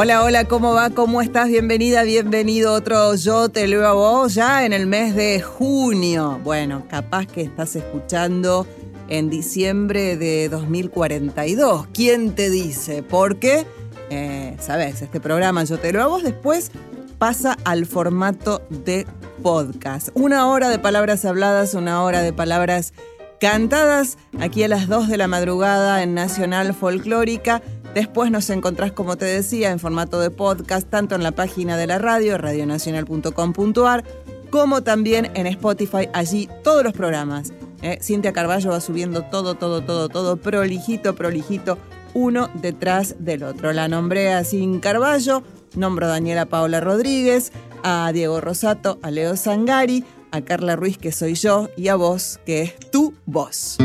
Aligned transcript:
Hola, 0.00 0.22
hola, 0.22 0.44
¿cómo 0.44 0.74
va? 0.74 0.90
¿Cómo 0.90 1.22
estás? 1.22 1.48
Bienvenida, 1.48 2.04
bienvenido 2.04 2.72
otro 2.72 3.16
Yo 3.16 3.48
te 3.48 3.66
leo 3.66 3.84
a 3.84 3.94
vos 3.94 4.32
ya 4.32 4.64
en 4.64 4.72
el 4.72 4.86
mes 4.86 5.16
de 5.16 5.40
junio. 5.40 6.40
Bueno, 6.44 6.84
capaz 6.88 7.26
que 7.26 7.42
estás 7.42 7.74
escuchando 7.74 8.64
en 9.08 9.28
diciembre 9.28 10.16
de 10.16 10.48
2042. 10.50 11.88
¿Quién 11.92 12.36
te 12.36 12.48
dice? 12.48 13.02
Porque, 13.02 13.66
eh, 14.08 14.56
sabes, 14.60 15.02
este 15.02 15.18
programa 15.18 15.64
Yo 15.64 15.80
te 15.80 15.92
leo 15.92 16.04
a 16.04 16.06
vos 16.06 16.22
después 16.22 16.70
pasa 17.18 17.56
al 17.64 17.84
formato 17.84 18.62
de 18.70 19.04
podcast. 19.42 20.10
Una 20.14 20.46
hora 20.46 20.68
de 20.68 20.78
palabras 20.78 21.24
habladas, 21.24 21.74
una 21.74 22.04
hora 22.04 22.22
de 22.22 22.32
palabras 22.32 22.92
cantadas 23.40 24.18
aquí 24.40 24.62
a 24.62 24.68
las 24.68 24.88
2 24.88 25.08
de 25.08 25.16
la 25.16 25.28
madrugada 25.28 26.02
en 26.02 26.14
Nacional 26.14 26.74
Folclórica. 26.74 27.62
Después 27.98 28.30
nos 28.30 28.48
encontrás, 28.48 28.92
como 28.92 29.16
te 29.16 29.24
decía, 29.24 29.72
en 29.72 29.80
formato 29.80 30.20
de 30.20 30.30
podcast, 30.30 30.88
tanto 30.88 31.16
en 31.16 31.24
la 31.24 31.32
página 31.32 31.76
de 31.76 31.88
la 31.88 31.98
radio, 31.98 32.38
radionacional.com.ar, 32.38 34.04
como 34.50 34.84
también 34.84 35.32
en 35.34 35.48
Spotify, 35.48 36.08
allí 36.12 36.48
todos 36.62 36.84
los 36.84 36.92
programas. 36.92 37.52
¿eh? 37.82 37.98
Cintia 38.00 38.32
Carballo 38.32 38.70
va 38.70 38.80
subiendo 38.80 39.22
todo, 39.22 39.56
todo, 39.56 39.82
todo, 39.82 40.08
todo, 40.08 40.36
prolijito, 40.36 41.16
prolijito, 41.16 41.76
uno 42.14 42.50
detrás 42.54 43.16
del 43.18 43.42
otro. 43.42 43.72
La 43.72 43.88
nombré 43.88 44.32
a 44.32 44.44
Sin 44.44 44.78
Carballo, 44.78 45.42
nombro 45.74 46.06
a 46.06 46.10
Daniela 46.10 46.46
Paola 46.46 46.78
Rodríguez, 46.78 47.50
a 47.82 48.12
Diego 48.12 48.40
Rosato, 48.40 49.00
a 49.02 49.10
Leo 49.10 49.36
Zangari, 49.36 50.04
a 50.30 50.40
Carla 50.42 50.76
Ruiz, 50.76 50.98
que 50.98 51.10
soy 51.10 51.34
yo, 51.34 51.68
y 51.76 51.88
a 51.88 51.96
vos, 51.96 52.38
que 52.46 52.62
es 52.62 52.76
tu 52.92 53.12
voz. 53.26 53.76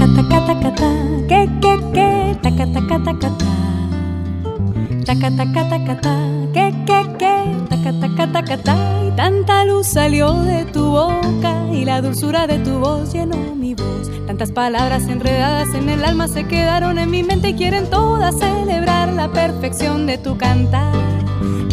Que 0.00 1.48
que 1.60 1.74
que 1.92 2.36
taca 2.42 2.66
taca 2.72 2.96
taca 3.04 3.30
taca 5.04 5.30
taca 5.36 5.62
taca 5.68 6.14
que 6.54 6.72
que 6.86 7.00
que 7.18 7.34
taca 7.68 7.92
taca 8.00 8.32
taca 8.32 8.56
ta 8.56 8.76
y 9.06 9.10
tanta 9.16 9.64
luz 9.66 9.86
salió 9.86 10.32
de 10.32 10.64
tu 10.64 10.90
boca 10.90 11.66
y 11.72 11.84
la 11.84 12.00
dulzura 12.00 12.46
de 12.46 12.58
tu 12.60 12.78
voz 12.78 13.12
llenó 13.12 13.36
mi 13.54 13.74
voz. 13.74 14.10
Tantas 14.26 14.50
palabras 14.52 15.02
enredadas 15.08 15.74
en 15.74 15.88
el 15.90 16.02
alma 16.04 16.28
se 16.28 16.46
quedaron 16.46 16.98
en 16.98 17.10
mi 17.10 17.22
mente 17.22 17.50
y 17.50 17.54
quieren 17.54 17.90
todas 17.90 18.38
celebrar 18.38 19.12
la 19.12 19.28
perfección 19.30 20.06
de 20.06 20.16
tu 20.16 20.38
cantar. 20.38 20.94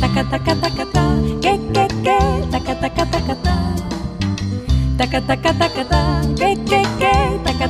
Taca 0.01 0.29
taca 0.29 0.55
taca 0.55 0.85
ta 0.91 1.15
que 1.41 1.59
que 1.73 1.87
que 2.03 2.17
taca 2.51 2.75
taca 2.79 3.05
taca 3.05 3.35
ta 3.35 3.55
taca 4.97 5.21
taca 5.21 5.53
taca 5.53 5.85
ta 5.85 6.21
que 6.37 6.56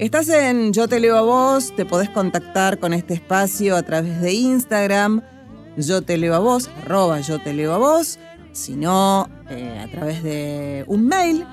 Estás 0.00 0.30
en 0.30 0.72
Yo 0.72 0.88
te 0.88 0.98
leo 0.98 1.18
a 1.18 1.20
vos, 1.20 1.76
te 1.76 1.84
podés 1.84 2.08
contactar 2.08 2.78
con 2.78 2.94
este 2.94 3.12
espacio 3.12 3.76
a 3.76 3.82
través 3.82 4.22
de 4.22 4.32
Instagram, 4.32 5.20
yo 5.76 6.00
te 6.00 6.16
leo 6.16 6.34
a 6.34 6.38
vos, 6.38 6.70
arroba 6.82 7.20
yo 7.20 7.38
te 7.38 7.52
leo 7.52 7.74
a 7.74 7.76
vos, 7.76 8.18
si 8.52 8.76
no, 8.76 9.28
eh, 9.50 9.78
a 9.78 9.90
través 9.90 10.22
de 10.22 10.86
un 10.86 11.06
mail, 11.06 11.44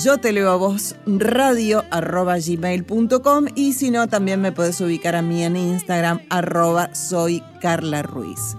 yo 0.00 0.18
te 0.18 0.30
leo 0.30 0.48
a 0.50 0.54
vos 0.54 0.94
radio 1.06 1.82
arroba 1.90 2.36
gmail.com 2.38 3.46
y 3.56 3.72
si 3.72 3.90
no, 3.90 4.06
también 4.06 4.40
me 4.40 4.52
podés 4.52 4.80
ubicar 4.80 5.16
a 5.16 5.22
mí 5.22 5.42
en 5.42 5.56
Instagram 5.56 6.20
arroba 6.30 6.94
soy 6.94 7.42
Carla 7.60 8.02
Ruiz. 8.02 8.56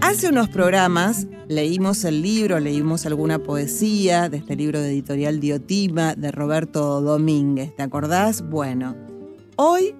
Hace 0.00 0.28
unos 0.28 0.48
programas 0.48 1.26
leímos 1.54 2.04
el 2.04 2.20
libro, 2.20 2.58
leímos 2.58 3.06
alguna 3.06 3.38
poesía 3.38 4.28
de 4.28 4.38
este 4.38 4.56
libro 4.56 4.80
de 4.80 4.88
editorial 4.88 5.38
Diotima 5.38 6.14
de 6.14 6.32
Roberto 6.32 7.00
Domínguez, 7.00 7.74
¿te 7.76 7.82
acordás? 7.84 8.42
Bueno, 8.48 8.96
hoy 9.56 9.94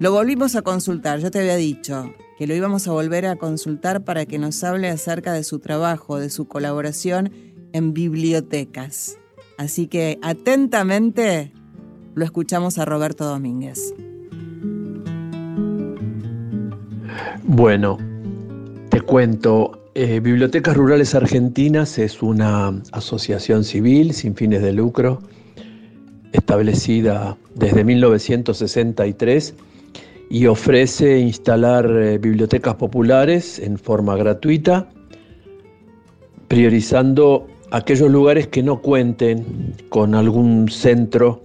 lo 0.00 0.10
volvimos 0.10 0.56
a 0.56 0.62
consultar, 0.62 1.20
yo 1.20 1.30
te 1.30 1.38
había 1.38 1.54
dicho 1.54 2.12
que 2.36 2.48
lo 2.48 2.54
íbamos 2.54 2.88
a 2.88 2.92
volver 2.92 3.26
a 3.26 3.36
consultar 3.36 4.02
para 4.02 4.26
que 4.26 4.38
nos 4.38 4.64
hable 4.64 4.88
acerca 4.88 5.32
de 5.32 5.44
su 5.44 5.60
trabajo, 5.60 6.18
de 6.18 6.30
su 6.30 6.48
colaboración 6.48 7.32
en 7.72 7.94
bibliotecas. 7.94 9.18
Así 9.58 9.86
que 9.86 10.18
atentamente 10.20 11.52
lo 12.14 12.24
escuchamos 12.24 12.78
a 12.78 12.84
Roberto 12.84 13.24
Domínguez. 13.24 13.94
Bueno, 17.44 17.98
te 18.88 19.00
cuento, 19.00 19.81
eh, 19.94 20.20
Bibliotecas 20.20 20.76
Rurales 20.76 21.14
Argentinas 21.14 21.98
es 21.98 22.22
una 22.22 22.80
asociación 22.92 23.64
civil 23.64 24.14
sin 24.14 24.34
fines 24.34 24.62
de 24.62 24.72
lucro, 24.72 25.20
establecida 26.32 27.36
desde 27.54 27.84
1963 27.84 29.54
y 30.30 30.46
ofrece 30.46 31.18
instalar 31.18 31.90
eh, 31.90 32.16
bibliotecas 32.16 32.76
populares 32.76 33.58
en 33.58 33.76
forma 33.76 34.16
gratuita, 34.16 34.88
priorizando 36.48 37.46
aquellos 37.70 38.10
lugares 38.10 38.46
que 38.46 38.62
no 38.62 38.80
cuenten 38.80 39.74
con 39.90 40.14
algún 40.14 40.70
centro 40.70 41.42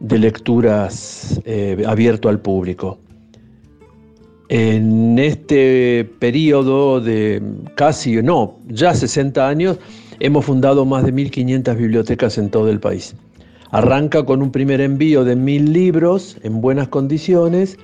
de 0.00 0.18
lecturas 0.18 1.40
eh, 1.46 1.82
abierto 1.86 2.28
al 2.28 2.40
público. 2.40 2.98
En 4.56 5.18
este 5.18 6.08
periodo 6.20 7.00
de 7.00 7.42
casi, 7.74 8.22
no, 8.22 8.60
ya 8.68 8.94
60 8.94 9.48
años, 9.48 9.78
hemos 10.20 10.44
fundado 10.44 10.84
más 10.84 11.04
de 11.04 11.12
1.500 11.12 11.76
bibliotecas 11.76 12.38
en 12.38 12.50
todo 12.50 12.70
el 12.70 12.78
país. 12.78 13.16
Arranca 13.72 14.24
con 14.24 14.42
un 14.42 14.52
primer 14.52 14.80
envío 14.80 15.24
de 15.24 15.36
1.000 15.36 15.72
libros 15.72 16.36
en 16.44 16.60
buenas 16.60 16.86
condiciones 16.86 17.78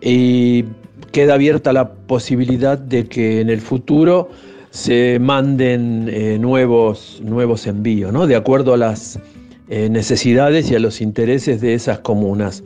y 0.00 0.64
queda 1.12 1.34
abierta 1.34 1.72
la 1.72 1.92
posibilidad 1.92 2.76
de 2.76 3.06
que 3.06 3.40
en 3.40 3.48
el 3.48 3.60
futuro 3.60 4.28
se 4.70 5.20
manden 5.20 6.08
eh, 6.10 6.36
nuevos, 6.40 7.22
nuevos 7.22 7.64
envíos, 7.68 8.12
¿no? 8.12 8.26
de 8.26 8.34
acuerdo 8.34 8.74
a 8.74 8.76
las 8.76 9.20
eh, 9.68 9.88
necesidades 9.88 10.68
y 10.68 10.74
a 10.74 10.80
los 10.80 11.00
intereses 11.00 11.60
de 11.60 11.74
esas 11.74 12.00
comunas. 12.00 12.64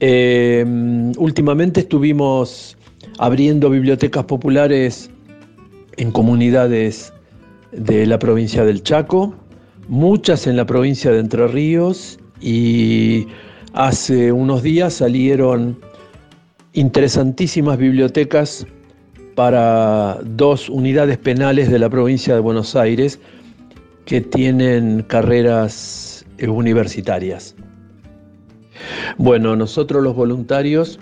Eh, 0.00 0.64
últimamente 1.16 1.80
estuvimos 1.80 2.76
abriendo 3.18 3.70
bibliotecas 3.70 4.24
populares 4.24 5.10
en 5.96 6.12
comunidades 6.12 7.12
de 7.72 8.06
la 8.06 8.18
provincia 8.18 8.64
del 8.64 8.82
Chaco, 8.82 9.34
muchas 9.88 10.46
en 10.46 10.56
la 10.56 10.66
provincia 10.66 11.10
de 11.10 11.20
Entre 11.20 11.48
Ríos 11.48 12.18
y 12.40 13.26
hace 13.72 14.32
unos 14.32 14.62
días 14.62 14.94
salieron 14.94 15.78
interesantísimas 16.74 17.78
bibliotecas 17.78 18.66
para 19.34 20.18
dos 20.24 20.68
unidades 20.68 21.16
penales 21.18 21.70
de 21.70 21.78
la 21.78 21.88
provincia 21.88 22.34
de 22.34 22.40
Buenos 22.40 22.76
Aires 22.76 23.18
que 24.04 24.20
tienen 24.20 25.02
carreras 25.02 26.24
universitarias. 26.46 27.54
Bueno, 29.18 29.56
nosotros 29.56 30.02
los 30.02 30.14
voluntarios, 30.14 30.98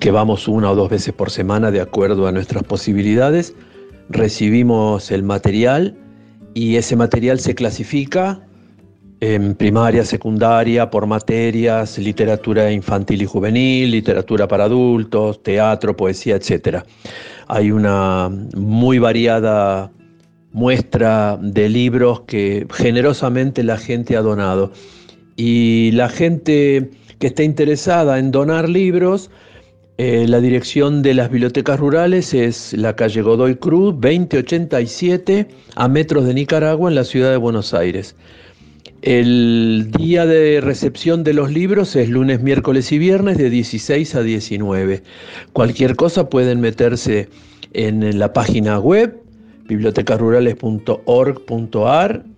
que 0.00 0.10
vamos 0.10 0.48
una 0.48 0.70
o 0.70 0.74
dos 0.74 0.90
veces 0.90 1.12
por 1.14 1.30
semana 1.30 1.70
de 1.70 1.80
acuerdo 1.80 2.26
a 2.26 2.32
nuestras 2.32 2.64
posibilidades, 2.64 3.54
recibimos 4.08 5.10
el 5.10 5.22
material 5.22 5.96
y 6.54 6.76
ese 6.76 6.96
material 6.96 7.40
se 7.40 7.54
clasifica 7.54 8.40
en 9.20 9.54
primaria, 9.54 10.04
secundaria, 10.04 10.90
por 10.90 11.06
materias, 11.06 11.96
literatura 11.96 12.72
infantil 12.72 13.22
y 13.22 13.26
juvenil, 13.26 13.92
literatura 13.92 14.48
para 14.48 14.64
adultos, 14.64 15.40
teatro, 15.44 15.96
poesía, 15.96 16.34
etc. 16.34 16.78
Hay 17.46 17.70
una 17.70 18.28
muy 18.56 18.98
variada 18.98 19.92
muestra 20.52 21.38
de 21.40 21.68
libros 21.68 22.22
que 22.22 22.66
generosamente 22.72 23.62
la 23.62 23.78
gente 23.78 24.16
ha 24.16 24.22
donado. 24.22 24.72
Y 25.44 25.90
la 25.90 26.08
gente 26.08 26.88
que 27.18 27.26
está 27.26 27.42
interesada 27.42 28.20
en 28.20 28.30
donar 28.30 28.68
libros, 28.68 29.28
eh, 29.98 30.26
la 30.28 30.40
dirección 30.40 31.02
de 31.02 31.14
las 31.14 31.32
bibliotecas 31.32 31.80
rurales 31.80 32.32
es 32.32 32.72
la 32.74 32.94
calle 32.94 33.22
Godoy 33.22 33.56
Cruz, 33.56 33.92
2087, 34.00 35.48
a 35.74 35.88
metros 35.88 36.26
de 36.26 36.34
Nicaragua, 36.34 36.88
en 36.88 36.94
la 36.94 37.02
ciudad 37.02 37.32
de 37.32 37.38
Buenos 37.38 37.74
Aires. 37.74 38.14
El 39.02 39.90
día 39.90 40.26
de 40.26 40.60
recepción 40.60 41.24
de 41.24 41.32
los 41.32 41.50
libros 41.50 41.96
es 41.96 42.08
lunes, 42.08 42.40
miércoles 42.40 42.92
y 42.92 42.98
viernes 42.98 43.36
de 43.36 43.50
16 43.50 44.14
a 44.14 44.22
19. 44.22 45.02
Cualquier 45.52 45.96
cosa 45.96 46.30
pueden 46.30 46.60
meterse 46.60 47.28
en 47.72 48.16
la 48.16 48.32
página 48.32 48.78
web 48.78 49.20
bibliotecasrurales.org.ar 49.66 52.31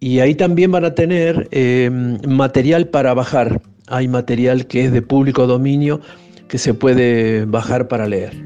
y 0.00 0.20
ahí 0.20 0.34
también 0.34 0.72
van 0.72 0.84
a 0.84 0.94
tener 0.94 1.48
eh, 1.50 1.90
material 2.26 2.88
para 2.88 3.14
bajar. 3.14 3.62
Hay 3.86 4.08
material 4.08 4.66
que 4.66 4.84
es 4.84 4.92
de 4.92 5.02
público 5.02 5.46
dominio 5.46 6.00
que 6.48 6.58
se 6.58 6.74
puede 6.74 7.44
bajar 7.44 7.88
para 7.88 8.06
leer. 8.06 8.44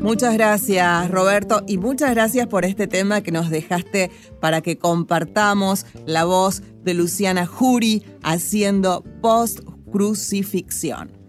Muchas 0.00 0.34
gracias 0.34 1.10
Roberto 1.10 1.62
y 1.68 1.78
muchas 1.78 2.10
gracias 2.10 2.48
por 2.48 2.64
este 2.64 2.88
tema 2.88 3.20
que 3.20 3.30
nos 3.30 3.50
dejaste 3.50 4.10
para 4.40 4.60
que 4.60 4.76
compartamos 4.76 5.86
la 6.06 6.24
voz 6.24 6.62
de 6.82 6.94
Luciana 6.94 7.46
Jury 7.46 8.02
haciendo 8.22 9.04
post-crucifixión. 9.20 11.21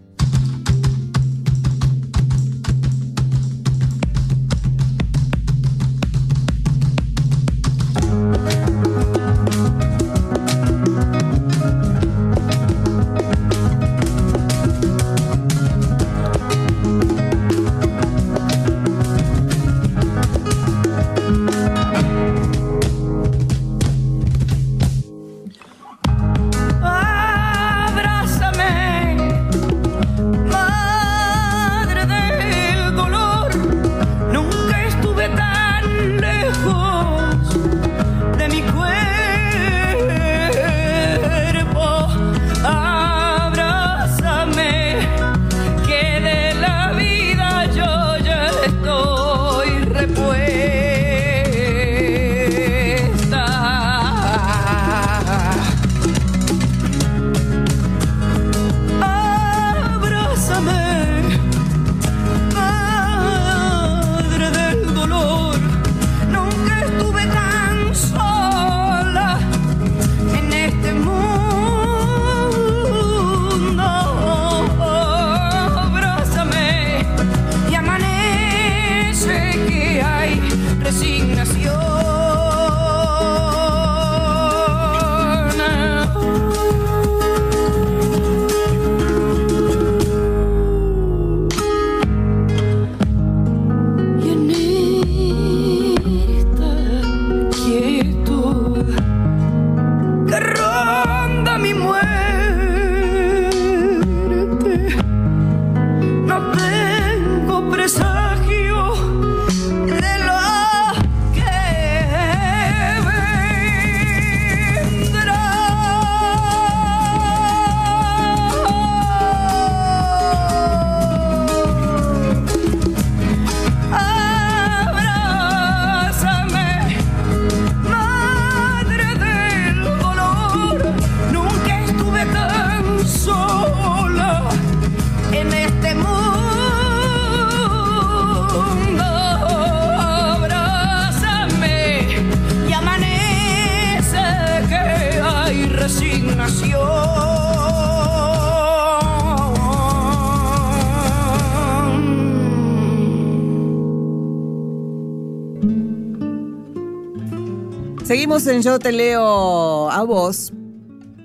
Seguimos 158.13 158.45
en 158.45 158.61
Yo 158.61 158.77
te 158.77 158.91
leo 158.91 159.89
a 159.89 160.03
vos. 160.03 160.53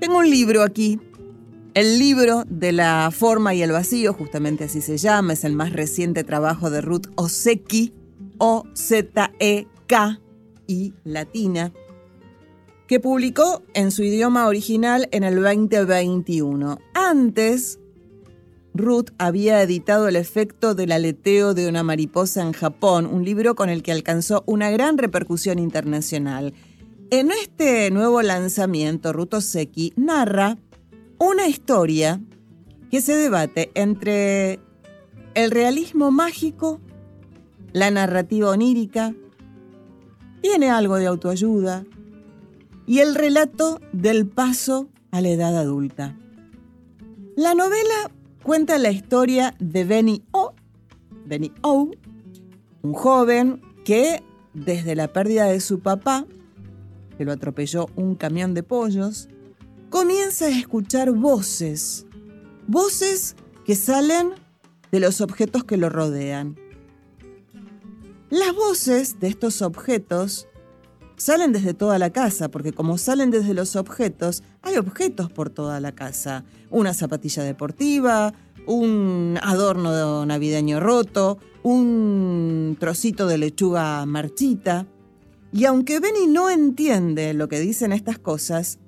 Tengo 0.01 0.21
un 0.21 0.31
libro 0.31 0.63
aquí. 0.63 0.99
El 1.75 1.99
libro 1.99 2.45
de 2.49 2.73
la 2.73 3.11
forma 3.13 3.53
y 3.53 3.61
el 3.61 3.73
vacío, 3.73 4.15
justamente 4.15 4.65
así 4.65 4.81
se 4.81 4.97
llama, 4.97 5.35
es 5.35 5.45
el 5.45 5.53
más 5.53 5.75
reciente 5.75 6.25
trabajo 6.25 6.71
de 6.71 6.81
Ruth 6.81 7.09
Oseki, 7.17 7.93
O-Z-E-K 8.39 10.21
y 10.67 10.95
latina, 11.05 11.75
que 12.87 13.01
publicó 13.01 13.63
en 13.75 13.91
su 13.91 14.03
idioma 14.03 14.47
original 14.47 15.11
en 15.13 15.25
el 15.25 15.43
2021. 15.43 16.79
Antes, 16.95 17.81
Ruth 18.73 19.11
había 19.19 19.61
editado 19.61 20.09
El 20.09 20.17
efecto 20.17 20.75
del 20.75 20.93
aleteo 20.93 21.53
de 21.53 21.69
una 21.69 21.83
mariposa 21.83 22.41
en 22.41 22.55
Japón, 22.55 23.05
un 23.05 23.27
libro 23.27 23.55
con 23.57 23.69
el 23.69 23.83
que 23.83 23.93
alcanzó 23.93 24.43
una 24.47 24.71
gran 24.71 24.97
repercusión 24.97 25.59
internacional. 25.59 26.55
En 27.11 27.31
este 27.31 27.91
nuevo 27.91 28.21
lanzamiento, 28.21 29.15
Ruto 29.15 29.41
Seki 29.41 29.95
narra 29.97 30.59
una 31.19 31.49
historia 31.49 32.21
que 32.91 33.01
se 33.01 33.17
debate 33.17 33.71
entre 33.75 34.61
el 35.33 35.51
realismo 35.51 36.11
mágico, 36.11 36.81
la 37.73 37.91
narrativa 37.91 38.51
onírica, 38.51 39.15
tiene 40.43 40.69
algo 40.69 40.97
de 40.97 41.07
autoayuda 41.07 41.87
y 42.87 42.99
el 42.99 43.15
relato 43.15 43.81
del 43.95 44.27
paso 44.27 44.91
a 45.11 45.23
la 45.23 45.31
edad 45.31 45.57
adulta. 45.57 46.15
La 47.37 47.55
novela 47.55 48.11
cuenta 48.43 48.77
la 48.77 48.91
historia 48.91 49.55
de 49.59 49.85
Benny 49.85 50.23
O, 50.33 50.53
Benny 51.25 51.53
O, 51.63 51.91
un 52.83 52.93
joven 52.93 53.63
que 53.87 54.23
desde 54.53 54.95
la 54.95 55.11
pérdida 55.11 55.47
de 55.47 55.61
su 55.61 55.81
papá 55.81 56.27
que 57.19 57.25
lo 57.25 57.33
atropelló 57.33 57.89
un 57.97 58.15
camión 58.15 58.55
de 58.55 58.63
pollos, 58.63 59.29
comienza 59.91 60.47
a 60.47 60.51
escuchar 60.51 61.11
voces, 61.11 62.07
voces 62.69 63.35
que 63.67 63.75
salen 63.75 64.31
de 64.93 65.01
los 65.01 65.21
objetos 65.21 65.65
que 65.65 65.77
lo 65.77 65.91
rodean. 65.91 66.57
Las 68.31 68.55
voces 68.55 69.19
de 69.19 69.29
estos 69.29 69.63
objetos 69.63 70.47
salen 71.17 71.53
desde 71.53 71.75
toda 71.75 71.99
la 71.99 72.11
casa, 72.11 72.51
porque 72.51 72.73
como 72.73 72.97
salen 72.99 73.31
desde 73.31 73.53
los 73.53 73.75
objetos, 73.75 74.45
hay 74.63 74.77
objetos 74.77 75.31
por 75.31 75.51
toda 75.51 75.81
la 75.81 75.93
casa. 75.93 76.45
Una 76.71 76.95
zapatilla 76.95 77.43
deportiva, 77.43 78.33
un 78.67 79.39
adorno 79.43 80.25
navideño 80.25 80.79
roto, 80.79 81.39
un 81.63 82.77
trocito 82.79 83.27
de 83.27 83.39
lechuga 83.39 84.07
marchita. 84.07 84.87
Y 85.53 85.65
aunque 85.65 86.01
Benny 86.01 86.27
no 86.27 86.51
entiende 86.51 87.33
lo 87.35 87.49
que 87.49 87.61
dicen 87.61 87.93
estas 87.93 88.19
cosas, 88.19 88.79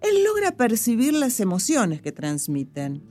él 0.00 0.24
logra 0.24 0.52
percibir 0.52 1.14
las 1.14 1.40
emociones 1.40 2.00
que 2.00 2.12
transmiten. 2.12 3.02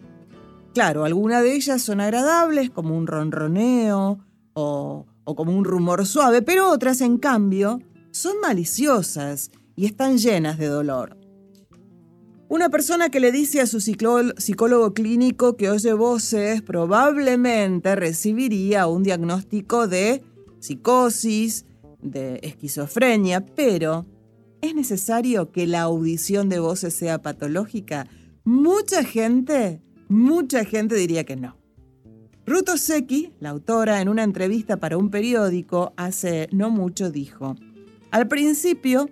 Claro, 0.74 1.06
algunas 1.06 1.44
de 1.44 1.56
ellas 1.56 1.82
son 1.82 2.02
agradables, 2.02 2.70
como 2.70 2.98
un 2.98 3.08
ronroneo 3.08 4.20
o, 4.54 5.06
o 5.24 5.36
como 5.36 5.58
un 5.58 5.66
rumor 5.66 6.06
suave, 6.06 6.42
pero 6.42 6.70
otras, 6.70 7.02
en 7.02 7.18
cambio, 7.18 7.82
son 8.12 8.40
maliciosas 8.42 9.52
y 9.76 9.86
están 9.86 10.18
llenas 10.18 10.58
de 10.58 10.68
dolor. 10.68 11.18
Una 12.48 12.70
persona 12.70 13.10
que 13.10 13.20
le 13.20 13.32
dice 13.32 13.60
a 13.60 13.66
su 13.66 13.82
psicólogo 13.82 14.94
clínico 14.94 15.58
que 15.58 15.72
oye 15.72 15.94
voces 15.94 16.62
probablemente 16.62 17.96
recibiría 17.96 18.86
un 18.86 19.02
diagnóstico 19.02 19.88
de 19.88 20.24
psicosis, 20.60 21.66
de 22.06 22.40
esquizofrenia, 22.44 23.46
pero 23.46 24.06
¿es 24.62 24.74
necesario 24.74 25.52
que 25.52 25.68
la 25.68 25.82
audición 25.82 26.50
de 26.50 26.60
voces 26.60 26.94
sea 26.94 27.22
patológica? 27.22 28.08
Mucha 28.44 29.04
gente, 29.04 29.82
mucha 30.08 30.64
gente 30.64 30.96
diría 30.96 31.24
que 31.24 31.36
no. 31.36 31.58
Ruth 32.46 32.70
Oseki, 32.70 33.34
la 33.40 33.50
autora, 33.50 34.02
en 34.02 34.10
una 34.10 34.24
entrevista 34.24 34.78
para 34.78 34.98
un 34.98 35.10
periódico 35.10 35.94
hace 35.98 36.48
no 36.52 36.70
mucho 36.70 37.10
dijo, 37.10 37.56
al 38.12 38.28
principio 38.28 39.10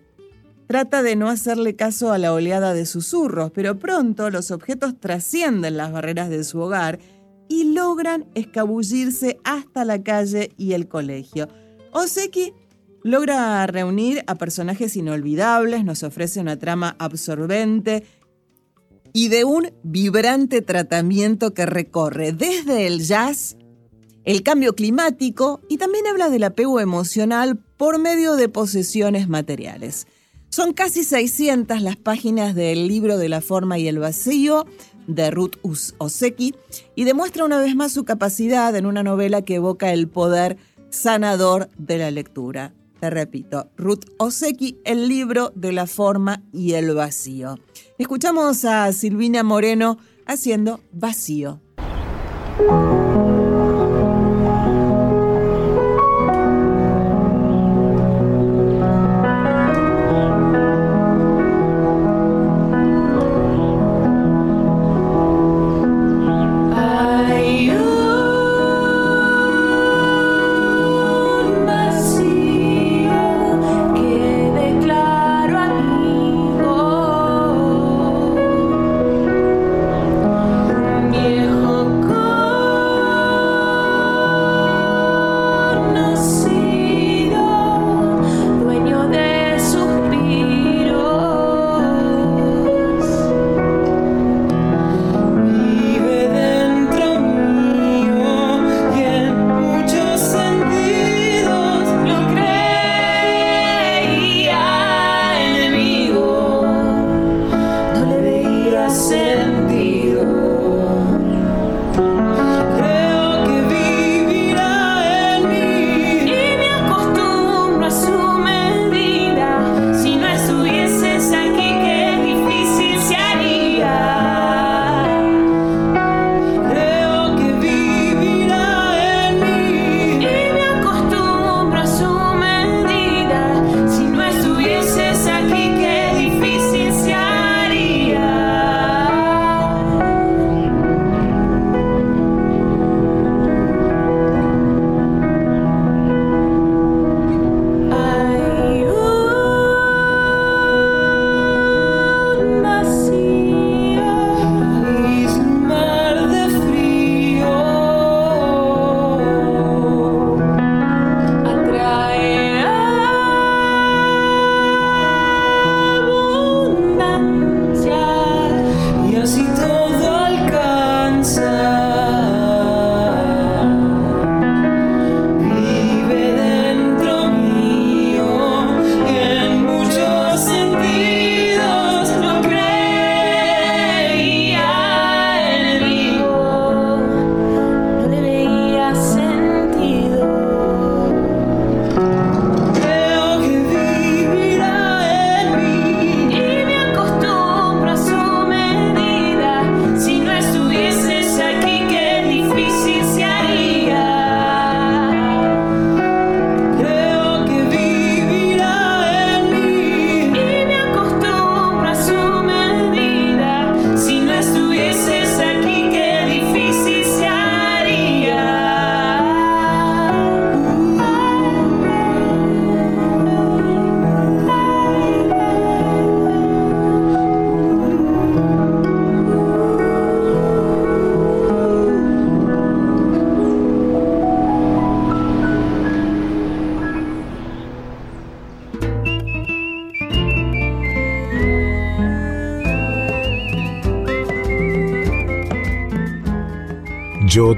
Trata 0.67 1.03
de 1.03 1.15
no 1.15 1.29
hacerle 1.29 1.75
caso 1.75 2.11
a 2.11 2.17
la 2.17 2.33
oleada 2.33 2.73
de 2.73 2.85
susurros, 2.85 3.51
pero 3.51 3.77
pronto 3.77 4.29
los 4.29 4.49
objetos 4.49 4.99
trascienden 4.99 5.77
las 5.77 5.91
barreras 5.91 6.29
de 6.29 6.43
su 6.43 6.59
hogar 6.59 6.99
y 7.49 7.73
logran 7.73 8.25
escabullirse 8.33 9.39
hasta 9.43 9.83
la 9.85 10.01
calle 10.01 10.51
y 10.57 10.73
el 10.73 10.87
colegio. 10.87 11.47
Oseki 11.91 12.53
logra 13.03 13.65
reunir 13.67 14.23
a 14.27 14.35
personajes 14.35 14.95
inolvidables, 14.95 15.83
nos 15.83 16.03
ofrece 16.03 16.39
una 16.39 16.57
trama 16.57 16.95
absorbente 16.99 18.03
y 19.11 19.27
de 19.27 19.43
un 19.43 19.71
vibrante 19.83 20.61
tratamiento 20.61 21.53
que 21.53 21.65
recorre 21.65 22.31
desde 22.31 22.87
el 22.87 23.03
jazz, 23.03 23.55
el 24.23 24.41
cambio 24.41 24.73
climático 24.73 25.61
y 25.69 25.77
también 25.77 26.07
habla 26.07 26.29
del 26.29 26.45
apego 26.45 26.79
emocional 26.79 27.57
por 27.77 27.99
medio 27.99 28.35
de 28.35 28.49
posesiones 28.49 29.29
materiales. 29.29 30.07
Son 30.49 30.73
casi 30.73 31.03
600 31.03 31.81
las 31.81 31.97
páginas 31.97 32.55
del 32.55 32.87
libro 32.87 33.17
de 33.17 33.27
la 33.27 33.41
forma 33.41 33.79
y 33.79 33.87
el 33.87 33.99
vacío 33.99 34.65
de 35.07 35.29
Ruth 35.31 35.57
Oseki 35.97 36.55
y 36.95 37.03
demuestra 37.03 37.43
una 37.43 37.59
vez 37.59 37.75
más 37.75 37.91
su 37.91 38.05
capacidad 38.05 38.75
en 38.75 38.85
una 38.85 39.03
novela 39.03 39.41
que 39.41 39.55
evoca 39.55 39.91
el 39.91 40.07
poder 40.07 40.57
sanador 40.89 41.69
de 41.77 41.97
la 41.97 42.11
lectura. 42.11 42.73
Te 43.03 43.09
repito, 43.09 43.69
Ruth 43.75 44.05
Oseki, 44.17 44.79
el 44.85 45.09
libro 45.09 45.51
de 45.55 45.73
la 45.73 45.87
forma 45.87 46.41
y 46.53 46.75
el 46.75 46.95
vacío. 46.95 47.59
Escuchamos 47.97 48.63
a 48.63 48.93
Silvina 48.93 49.43
Moreno 49.43 49.97
haciendo 50.25 50.79
Vacío. 50.93 51.59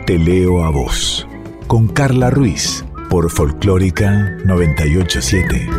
Te 0.03 0.19
leo 0.19 0.63
a 0.63 0.69
vos. 0.69 1.25
Con 1.67 1.87
Carla 1.87 2.29
Ruiz 2.29 2.83
por 3.09 3.31
Folclórica 3.31 4.31
987. 4.43 5.69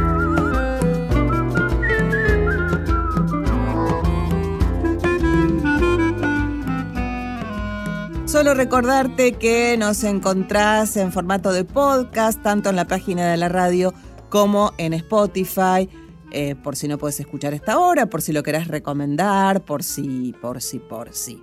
Solo 8.24 8.54
recordarte 8.54 9.32
que 9.32 9.76
nos 9.76 10.02
encontrás 10.02 10.96
en 10.96 11.12
formato 11.12 11.52
de 11.52 11.64
podcast, 11.64 12.42
tanto 12.42 12.70
en 12.70 12.76
la 12.76 12.86
página 12.86 13.30
de 13.30 13.36
la 13.36 13.48
radio 13.48 13.92
como 14.30 14.72
en 14.78 14.94
Spotify. 14.94 15.88
Eh, 16.32 16.54
por 16.56 16.74
si 16.74 16.88
no 16.88 16.98
puedes 16.98 17.20
escuchar 17.20 17.54
esta 17.54 17.78
hora, 17.78 18.06
por 18.06 18.22
si 18.22 18.32
lo 18.32 18.42
querés 18.42 18.66
recomendar, 18.68 19.64
por 19.64 19.82
si, 19.82 20.34
por 20.40 20.62
si, 20.62 20.78
por 20.78 21.12
si. 21.12 21.42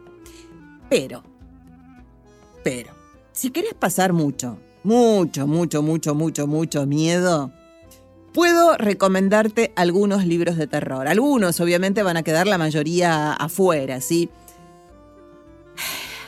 Pero, 0.90 1.24
si 3.44 3.52
querés 3.52 3.74
pasar 3.74 4.14
mucho, 4.14 4.58
mucho, 4.86 5.48
mucho, 5.48 5.84
mucho, 5.84 6.16
mucho, 6.16 6.48
mucho 6.48 6.86
miedo, 6.86 7.52
puedo 8.34 8.78
recomendarte 8.78 9.74
algunos 9.76 10.26
libros 10.26 10.56
de 10.56 10.66
terror. 10.66 11.10
Algunos, 11.10 11.60
obviamente, 11.60 12.04
van 12.04 12.16
a 12.16 12.24
quedar 12.24 12.48
la 12.48 12.58
mayoría 12.58 13.34
afuera, 13.34 14.00
¿sí? 14.00 14.30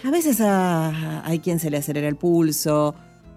A 0.03 0.11
veces 0.11 0.41
hay 0.41 1.39
quien 1.39 1.61
se 1.61 1.69
le 1.69 1.77
acelera 1.77 2.09
el 2.09 2.17
pulso, 2.17 2.95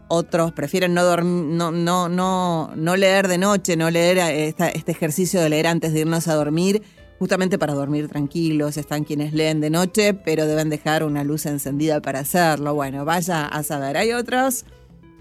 otros 0.08 0.50
prefieren 0.50 0.92
no, 0.92 1.16
no, 1.16 1.70
no, 1.70 2.08
no, 2.08 2.72
no 2.74 2.96
leer 2.96 3.28
de 3.28 3.38
noche, 3.38 3.76
no 3.76 3.92
leer 3.92 4.18
este 4.18 4.90
ejercicio 4.90 5.40
de 5.40 5.50
leer 5.50 5.68
antes 5.68 5.92
de 5.92 6.00
irnos 6.00 6.26
a 6.26 6.34
dormir, 6.34 6.82
justamente 7.18 7.58
para 7.58 7.74
dormir 7.74 8.08
tranquilos. 8.08 8.76
Están 8.76 9.04
quienes 9.04 9.32
leen 9.32 9.60
de 9.60 9.70
noche, 9.70 10.14
pero 10.14 10.46
deben 10.46 10.70
dejar 10.70 11.04
una 11.04 11.24
luz 11.24 11.46
encendida 11.46 12.00
para 12.00 12.20
hacerlo. 12.20 12.74
Bueno, 12.74 13.04
vaya 13.04 13.46
a 13.46 13.62
saber. 13.62 13.96
Hay 13.96 14.12
otros 14.12 14.64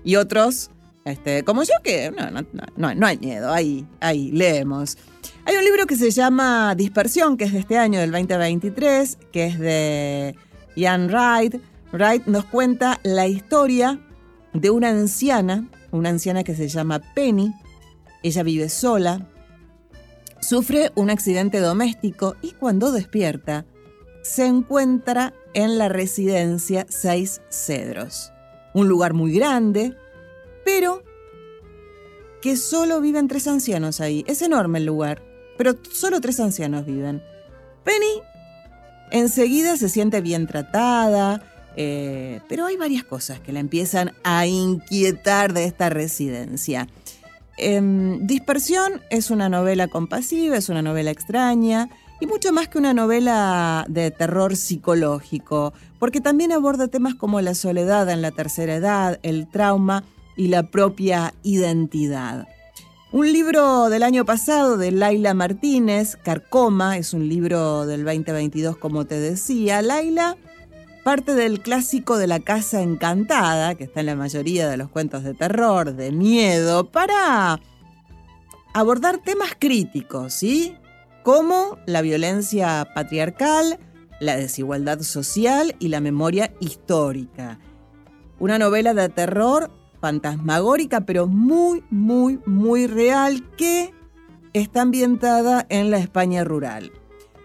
y 0.03 0.15
otros, 0.15 0.71
este, 1.05 1.43
como 1.43 1.63
yo, 1.63 1.73
que 1.83 2.11
no, 2.11 2.31
no, 2.31 2.47
no, 2.75 2.95
no 2.95 3.07
hay 3.07 3.17
miedo, 3.17 3.51
ahí, 3.51 3.85
ahí 3.99 4.31
leemos. 4.31 4.97
Hay 5.45 5.55
un 5.55 5.63
libro 5.63 5.85
que 5.85 5.95
se 5.95 6.11
llama 6.11 6.75
Dispersión, 6.75 7.37
que 7.37 7.45
es 7.45 7.53
de 7.53 7.59
este 7.59 7.77
año, 7.77 7.99
del 7.99 8.11
2023, 8.11 9.17
que 9.31 9.45
es 9.47 9.59
de 9.59 10.35
Ian 10.75 11.07
Wright. 11.07 11.55
Wright 11.91 12.25
nos 12.25 12.45
cuenta 12.45 12.99
la 13.03 13.27
historia 13.27 13.99
de 14.53 14.69
una 14.69 14.89
anciana, 14.89 15.67
una 15.91 16.09
anciana 16.09 16.43
que 16.43 16.55
se 16.55 16.67
llama 16.67 17.01
Penny. 17.15 17.53
Ella 18.23 18.43
vive 18.43 18.69
sola, 18.69 19.27
sufre 20.41 20.91
un 20.95 21.09
accidente 21.09 21.59
doméstico 21.59 22.35
y 22.41 22.51
cuando 22.51 22.91
despierta 22.91 23.65
se 24.21 24.45
encuentra 24.45 25.33
en 25.53 25.77
la 25.77 25.89
residencia 25.89 26.85
Seis 26.89 27.41
Cedros, 27.49 28.31
un 28.73 28.87
lugar 28.87 29.13
muy 29.13 29.33
grande, 29.33 29.95
pero 30.65 31.01
que 32.41 32.57
solo 32.57 33.01
viven 33.01 33.27
tres 33.27 33.47
ancianos 33.47 34.01
ahí. 34.01 34.23
Es 34.27 34.41
enorme 34.41 34.79
el 34.79 34.85
lugar, 34.85 35.23
pero 35.57 35.75
solo 35.91 36.21
tres 36.21 36.39
ancianos 36.39 36.85
viven. 36.85 37.23
Penny 37.83 38.21
enseguida 39.11 39.77
se 39.77 39.89
siente 39.89 40.21
bien 40.21 40.45
tratada, 40.45 41.41
eh, 41.75 42.41
pero 42.49 42.65
hay 42.65 42.75
varias 42.75 43.03
cosas 43.03 43.39
que 43.39 43.53
la 43.53 43.59
empiezan 43.59 44.13
a 44.23 44.45
inquietar 44.45 45.53
de 45.53 45.65
esta 45.65 45.89
residencia. 45.89 46.87
Em, 47.57 48.25
Dispersión 48.27 49.01
es 49.09 49.31
una 49.31 49.49
novela 49.49 49.87
compasiva, 49.87 50.57
es 50.57 50.69
una 50.69 50.83
novela 50.83 51.09
extraña 51.09 51.89
y 52.19 52.27
mucho 52.27 52.53
más 52.53 52.67
que 52.67 52.77
una 52.77 52.93
novela 52.93 53.85
de 53.89 54.11
terror 54.11 54.55
psicológico, 54.55 55.73
porque 55.99 56.21
también 56.21 56.51
aborda 56.51 56.87
temas 56.87 57.15
como 57.15 57.41
la 57.41 57.55
soledad 57.55 58.09
en 58.09 58.21
la 58.21 58.31
tercera 58.31 58.75
edad, 58.75 59.19
el 59.23 59.47
trauma 59.47 60.03
y 60.35 60.47
la 60.47 60.63
propia 60.69 61.33
identidad. 61.41 62.47
Un 63.11 63.31
libro 63.31 63.89
del 63.89 64.03
año 64.03 64.25
pasado 64.25 64.77
de 64.77 64.91
Laila 64.91 65.33
Martínez, 65.33 66.17
Carcoma, 66.17 66.97
es 66.97 67.13
un 67.13 67.27
libro 67.27 67.85
del 67.87 68.03
2022 68.03 68.77
como 68.77 69.05
te 69.05 69.19
decía. 69.19 69.81
Laila 69.81 70.37
parte 71.07 71.35
del 71.35 71.61
clásico 71.61 72.17
de 72.17 72.27
la 72.27 72.41
casa 72.41 72.81
encantada, 72.81 73.75
que 73.75 73.85
está 73.85 74.01
en 74.01 74.07
la 74.07 74.17
mayoría 74.17 74.67
de 74.67 74.75
los 74.75 74.89
cuentos 74.89 75.23
de 75.23 75.33
terror, 75.33 75.95
de 75.95 76.11
miedo, 76.11 76.91
para 76.91 77.61
abordar 78.73 79.19
temas 79.19 79.51
críticos, 79.57 80.33
¿sí? 80.33 80.75
Como 81.23 81.77
la 81.85 82.01
violencia 82.01 82.89
patriarcal, 82.93 83.79
la 84.19 84.35
desigualdad 84.35 84.99
social 84.99 85.77
y 85.79 85.87
la 85.87 86.01
memoria 86.01 86.53
histórica. 86.59 87.57
Una 88.37 88.59
novela 88.59 88.93
de 88.93 89.07
terror 89.07 89.71
fantasmagórica, 90.01 91.05
pero 91.05 91.25
muy, 91.25 91.85
muy, 91.89 92.41
muy 92.45 92.85
real, 92.85 93.49
que 93.55 93.93
está 94.51 94.81
ambientada 94.81 95.65
en 95.69 95.89
la 95.89 95.99
España 95.99 96.43
rural. 96.43 96.91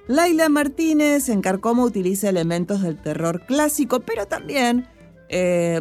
Laila 0.09 0.49
Martínez 0.49 1.29
en 1.29 1.43
Carcoma 1.43 1.85
utiliza 1.85 2.29
elementos 2.29 2.83
del 2.83 3.01
terror 3.01 3.47
clásico, 3.47 4.01
pero 4.01 4.27
también 4.27 4.87
eh, 5.29 5.81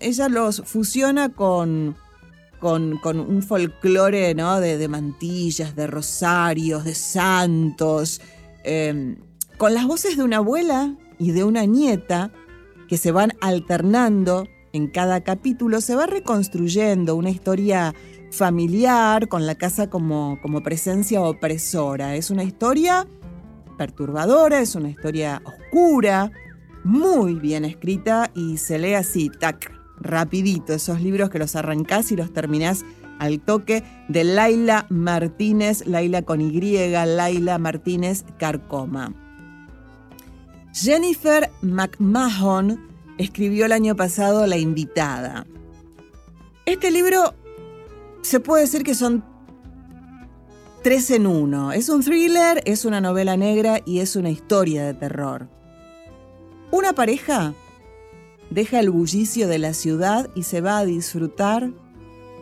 ella 0.00 0.28
los 0.28 0.62
fusiona 0.64 1.30
con, 1.30 1.96
con, 2.60 3.00
un 3.18 3.42
folclore 3.42 4.34
¿no? 4.34 4.60
de, 4.60 4.88
mantillas, 4.88 5.74
de 5.74 5.86
rosarios, 5.86 6.84
de 6.84 6.94
santos, 6.94 8.20
em, 8.62 9.16
con 9.56 9.74
las 9.74 9.86
voces 9.86 10.16
de 10.16 10.22
una 10.22 10.36
abuela 10.36 10.94
y 11.18 11.32
de 11.32 11.44
una 11.44 11.64
nieta 11.64 12.30
que 12.88 12.98
se 12.98 13.10
van 13.10 13.32
alternando 13.40 14.46
en 14.72 14.86
cada 14.86 15.22
capítulo, 15.22 15.80
se 15.80 15.94
va 15.94 16.06
reconstruyendo 16.06 17.16
una 17.16 17.30
historia 17.30 17.94
familiar 18.30 19.28
con 19.28 19.46
la 19.46 19.54
casa 19.54 19.90
como, 19.90 20.38
como 20.40 20.62
presencia 20.62 21.20
opresora. 21.20 22.16
Es 22.16 22.30
una 22.30 22.44
historia 22.44 23.06
perturbadora, 23.82 24.60
es 24.60 24.76
una 24.76 24.90
historia 24.90 25.42
oscura, 25.44 26.30
muy 26.84 27.34
bien 27.34 27.64
escrita 27.64 28.30
y 28.32 28.58
se 28.58 28.78
lee 28.78 28.94
así, 28.94 29.28
tac, 29.28 29.72
rapidito, 29.98 30.72
esos 30.72 31.00
libros 31.00 31.30
que 31.30 31.40
los 31.40 31.56
arrancás 31.56 32.12
y 32.12 32.16
los 32.16 32.32
terminás 32.32 32.84
al 33.18 33.40
toque 33.40 33.82
de 34.06 34.22
Laila 34.22 34.86
Martínez, 34.88 35.84
Laila 35.84 36.22
con 36.22 36.40
Y, 36.40 36.60
Laila 36.60 37.58
Martínez 37.58 38.24
Carcoma. 38.38 39.12
Jennifer 40.72 41.50
McMahon 41.62 42.88
escribió 43.18 43.66
el 43.66 43.72
año 43.72 43.96
pasado 43.96 44.46
La 44.46 44.58
invitada. 44.58 45.44
Este 46.66 46.92
libro 46.92 47.34
se 48.22 48.38
puede 48.38 48.62
decir 48.62 48.84
que 48.84 48.94
son 48.94 49.24
tres 50.82 51.10
en 51.10 51.26
uno. 51.26 51.72
Es 51.72 51.88
un 51.88 52.02
thriller, 52.02 52.60
es 52.66 52.84
una 52.84 53.00
novela 53.00 53.36
negra 53.36 53.80
y 53.84 54.00
es 54.00 54.16
una 54.16 54.30
historia 54.30 54.84
de 54.84 54.94
terror. 54.94 55.48
Una 56.70 56.92
pareja 56.92 57.54
deja 58.50 58.80
el 58.80 58.90
bullicio 58.90 59.46
de 59.46 59.58
la 59.58 59.74
ciudad 59.74 60.28
y 60.34 60.42
se 60.42 60.60
va 60.60 60.78
a 60.78 60.84
disfrutar 60.84 61.70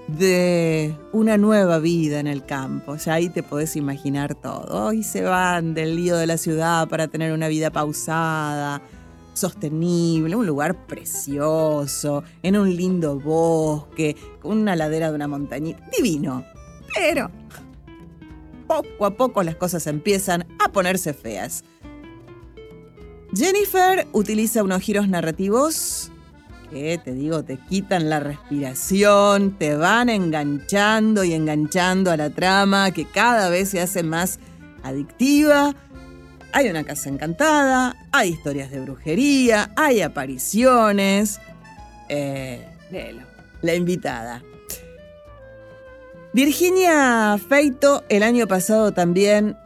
de 0.09 0.97
una 1.13 1.37
nueva 1.37 1.79
vida 1.79 2.19
en 2.19 2.27
el 2.27 2.45
campo. 2.45 2.97
Ya 2.97 3.15
ahí 3.15 3.29
te 3.29 3.43
podés 3.43 3.77
imaginar 3.77 4.35
todo. 4.35 4.93
Y 4.93 5.03
se 5.03 5.23
van 5.23 5.75
del 5.75 5.97
lío 5.97 6.17
de 6.17 6.27
la 6.27 6.39
ciudad 6.39 6.89
para 6.89 7.09
tener 7.09 7.33
una 7.33 7.49
vida 7.49 7.71
pausada, 7.71 8.83
sostenible, 9.35 10.35
un 10.35 10.47
lugar 10.47 10.87
precioso, 10.87 12.25
en 12.43 12.57
un 12.57 12.75
lindo 12.75 13.21
bosque, 13.21 14.17
con 14.41 14.59
una 14.59 14.77
ladera 14.77 15.11
de 15.11 15.17
una 15.17 15.29
montañita. 15.29 15.87
Divino. 15.97 16.45
Pero 16.97 17.31
poco 18.71 19.05
a 19.05 19.11
poco 19.17 19.43
las 19.43 19.57
cosas 19.57 19.89
empiezan 19.89 20.47
a 20.61 20.71
ponerse 20.71 21.13
feas. 21.13 21.65
Jennifer 23.35 24.07
utiliza 24.13 24.63
unos 24.63 24.81
giros 24.81 25.09
narrativos 25.09 26.13
que, 26.71 27.01
te 27.03 27.13
digo, 27.13 27.43
te 27.43 27.57
quitan 27.57 28.09
la 28.09 28.21
respiración, 28.21 29.59
te 29.59 29.75
van 29.75 30.09
enganchando 30.09 31.25
y 31.25 31.33
enganchando 31.33 32.13
a 32.13 32.17
la 32.17 32.31
trama 32.31 32.93
que 32.93 33.07
cada 33.07 33.49
vez 33.49 33.71
se 33.71 33.81
hace 33.81 34.05
más 34.05 34.39
adictiva. 34.85 35.75
Hay 36.53 36.69
una 36.69 36.85
casa 36.85 37.09
encantada, 37.09 37.97
hay 38.13 38.31
historias 38.31 38.71
de 38.71 38.83
brujería, 38.83 39.73
hay 39.75 40.01
apariciones. 40.01 41.41
Eh, 42.09 42.65
la 43.63 43.75
invitada. 43.75 44.45
Virginia 46.33 47.37
Feito 47.49 48.05
el 48.09 48.23
año 48.23 48.47
pasado 48.47 48.93
también 48.93 49.57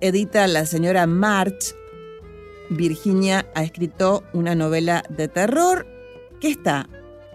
edita 0.00 0.46
La 0.46 0.66
señora 0.66 1.08
March. 1.08 1.74
Virginia 2.70 3.44
ha 3.56 3.64
escrito 3.64 4.22
una 4.32 4.54
novela 4.54 5.02
de 5.08 5.26
terror 5.26 5.84
que 6.40 6.48
está 6.48 6.88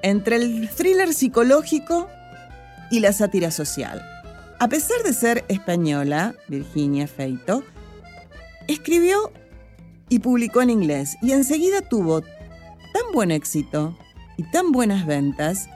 entre 0.03 0.37
el 0.37 0.69
thriller 0.69 1.13
psicológico 1.13 2.07
y 2.89 3.01
la 3.01 3.11
sátira 3.11 3.51
social. 3.51 4.01
A 4.57 4.69
pesar 4.69 5.03
de 5.03 5.11
ser 5.11 5.43
española, 5.49 6.35
Virginia 6.47 7.07
Feito, 7.07 7.63
escribió 8.69 9.33
y 10.07 10.19
publicó 10.19 10.61
en 10.61 10.69
inglés 10.69 11.17
y 11.21 11.33
enseguida 11.33 11.81
tuvo 11.81 12.21
tan 12.21 13.11
buen 13.13 13.31
éxito 13.31 13.97
y 14.37 14.43
tan 14.43 14.71
buenas 14.71 15.05
ventas 15.05 15.67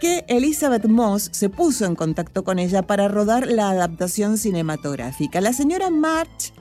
que 0.00 0.24
Elizabeth 0.28 0.86
Moss 0.86 1.28
se 1.32 1.48
puso 1.48 1.84
en 1.84 1.94
contacto 1.94 2.44
con 2.44 2.58
ella 2.58 2.82
para 2.82 3.08
rodar 3.08 3.46
la 3.46 3.70
adaptación 3.70 4.38
cinematográfica. 4.38 5.40
La 5.40 5.52
señora 5.52 5.90
March 5.90 6.52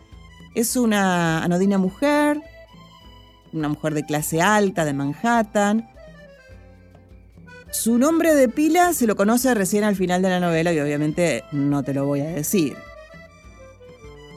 es 0.56 0.76
una 0.76 1.44
anodina 1.44 1.78
mujer, 1.78 2.42
una 3.54 3.70
mujer 3.70 3.94
de 3.94 4.06
clase 4.06 4.42
alta 4.42 4.86
de 4.86 4.94
Manhattan. 4.94 5.90
Su 7.72 7.98
nombre 7.98 8.34
de 8.34 8.50
pila 8.50 8.94
se 8.94 9.08
lo 9.08 9.16
conoce 9.16 9.54
recién 9.54 9.84
al 9.84 9.96
final 9.96 10.22
de 10.22 10.30
la 10.30 10.40
novela 10.40 10.74
y 10.74 10.80
obviamente 10.80 11.44
no 11.52 11.84
te 11.84 11.94
lo 11.94 12.06
voy 12.06 12.22
a 12.22 12.30
decir. 12.30 12.76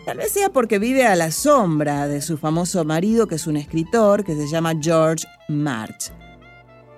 Tal 0.05 0.19
vez 0.19 0.33
sea 0.33 0.51
porque 0.51 0.79
vive 0.79 1.07
a 1.07 1.15
la 1.15 1.31
sombra 1.31 2.09
de 2.09 2.21
su 2.21 2.37
famoso 2.37 2.85
marido, 2.85 3.29
que 3.29 3.37
es 3.37 3.47
un 3.47 3.57
escritor 3.57 4.25
que 4.25 4.35
se 4.35 4.49
llama 4.49 4.75
George 4.81 5.25
March. 5.49 6.20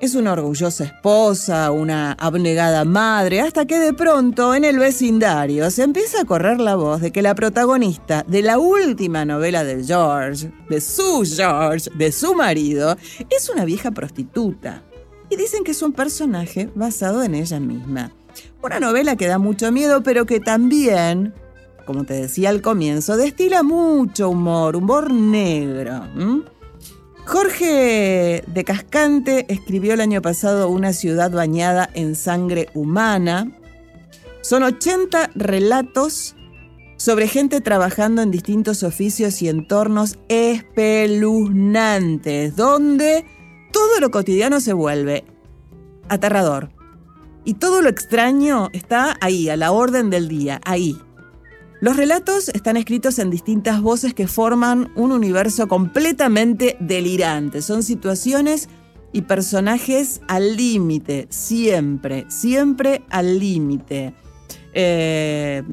Es 0.03 0.17
una 0.17 0.33
orgullosa 0.33 0.83
esposa, 0.83 1.71
una 1.71 2.15
abnegada 2.15 2.85
madre, 2.85 3.41
hasta 3.41 3.67
que 3.67 3.79
de 3.79 3.93
pronto 3.93 4.53
en 4.53 4.65
el 4.65 4.81
vecindario 4.81 5.71
se 5.71 5.85
empieza 5.85 6.21
a 6.21 6.25
correr 6.25 6.59
la 6.59 6.75
voz 6.75 7.01
de 7.01 7.13
que 7.13 7.23
la 7.23 7.37
protagonista 7.37 8.25
de 8.27 8.43
la 8.43 8.59
última 8.59 9.25
novela 9.25 9.63
de 9.63 9.85
George, 9.85 10.51
de 10.69 10.81
su 10.81 11.23
George, 11.25 11.89
de 11.95 12.11
su 12.11 12.35
marido, 12.35 12.97
es 13.31 13.49
una 13.49 13.65
vieja 13.65 13.93
prostituta. 13.93 14.83
Y 15.31 15.37
dicen 15.37 15.63
que 15.63 15.71
es 15.71 15.83
un 15.83 15.93
personaje 15.93 16.69
basado 16.75 17.23
en 17.23 17.37
ella 17.37 17.61
misma. 17.61 18.11
Una 18.61 18.81
novela 18.81 19.15
que 19.15 19.29
da 19.29 19.39
mucho 19.39 19.71
miedo, 19.71 20.03
pero 20.03 20.27
que 20.27 20.41
también, 20.41 21.33
como 21.87 22.03
te 22.03 22.15
decía 22.15 22.49
al 22.49 22.61
comienzo, 22.61 23.17
destila 23.17 23.63
mucho 23.63 24.31
humor, 24.31 24.75
humor 24.75 25.13
negro. 25.13 26.09
Jorge 27.25 28.43
de 28.47 28.65
Cascante 28.65 29.47
escribió 29.49 29.95
el 29.95 30.01
año 30.01 30.21
pasado 30.21 30.69
Una 30.69 30.93
ciudad 30.93 31.31
bañada 31.31 31.89
en 31.95 32.17
sangre 32.17 32.69
humana. 32.75 33.53
Son 34.43 34.65
80 34.65 35.31
relatos 35.35 36.37
sobre 36.97 37.29
gente 37.29 37.61
trabajando 37.61 38.23
en 38.23 38.31
distintos 38.31 38.83
oficios 38.83 39.43
y 39.43 39.49
entornos 39.49 40.19
espeluznantes, 40.29 42.57
donde 42.57 43.25
todo 43.73 44.01
lo 44.01 44.11
cotidiano 44.11 44.61
se 44.61 44.73
vuelve 44.73 45.25
aterrador. 46.09 46.71
Y 47.45 47.55
todo 47.55 47.83
lo 47.83 47.89
extraño 47.89 48.69
está 48.73 49.17
ahí, 49.21 49.49
a 49.49 49.57
la 49.57 49.73
orden 49.73 50.11
del 50.11 50.29
día, 50.29 50.61
ahí, 50.65 50.97
los 51.83 51.97
relatos 51.97 52.49
están 52.51 52.77
escritos 52.77 53.19
en 53.19 53.29
distintas 53.29 53.83
voces 53.83 54.15
que 54.15 54.29
forman 54.29 54.93
un 54.95 55.11
universo 55.11 55.67
completamente 55.67 56.77
delirante. 56.79 57.61
Son 57.61 57.83
situaciones 57.83 58.69
y 59.13 59.23
personajes 59.23 60.21
al 60.29 60.57
límite, 60.57 61.27
siempre, 61.29 62.25
siempre 62.29 63.03
al 63.11 63.41
límite. 63.41 64.15
Eh, 64.75 65.65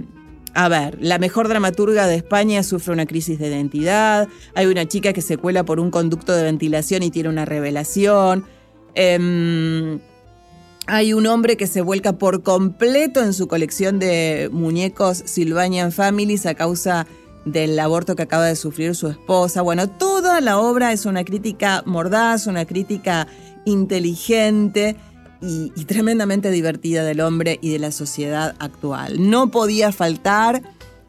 a 0.56 0.68
ver, 0.68 0.98
la 1.00 1.20
mejor 1.20 1.48
dramaturga 1.48 2.08
de 2.08 2.16
España 2.16 2.64
sufre 2.64 2.92
una 2.92 3.06
crisis 3.06 3.38
de 3.38 3.50
identidad, 3.50 4.28
hay 4.56 4.66
una 4.66 4.88
chica 4.88 5.14
que 5.14 5.22
se 5.22 5.38
cuela 5.38 5.64
por 5.64 5.80
un 5.80 5.92
conducto 5.92 6.34
de 6.34 6.42
ventilación 6.42 7.04
y 7.04 7.12
tiene 7.12 7.30
una 7.30 7.46
revelación. 7.46 8.46
Em, 8.96 10.00
hay 10.90 11.14
un 11.14 11.28
hombre 11.28 11.56
que 11.56 11.68
se 11.68 11.82
vuelca 11.82 12.14
por 12.14 12.42
completo 12.42 13.22
en 13.22 13.34
su 13.34 13.48
colección 13.48 14.00
de 14.00 14.50
muñecos 14.52 15.22
Sylvanian 15.24 15.92
Families 15.92 16.48
a 16.48 16.56
causa 16.56 17.06
del 17.46 17.78
aborto 17.80 18.16
que 18.16 18.24
acaba 18.24 18.46
de 18.46 18.56
sufrir 18.56 18.96
su 18.96 19.08
esposa. 19.08 19.62
Bueno, 19.62 19.88
toda 19.88 20.42
la 20.42 20.58
obra 20.58 20.92
es 20.92 21.06
una 21.06 21.24
crítica 21.24 21.84
mordaz, 21.86 22.48
una 22.48 22.66
crítica 22.66 23.28
inteligente 23.66 24.96
y, 25.42 25.72
y, 25.76 25.86
tremendamente 25.86 26.50
divertida 26.50 27.04
del 27.04 27.22
hombre 27.22 27.60
y 27.62 27.72
de 27.72 27.80
la 27.80 27.92
sociedad 27.92 28.56
actual. 28.60 29.30
No 29.30 29.52
podía 29.52 29.92
faltar 29.92 30.64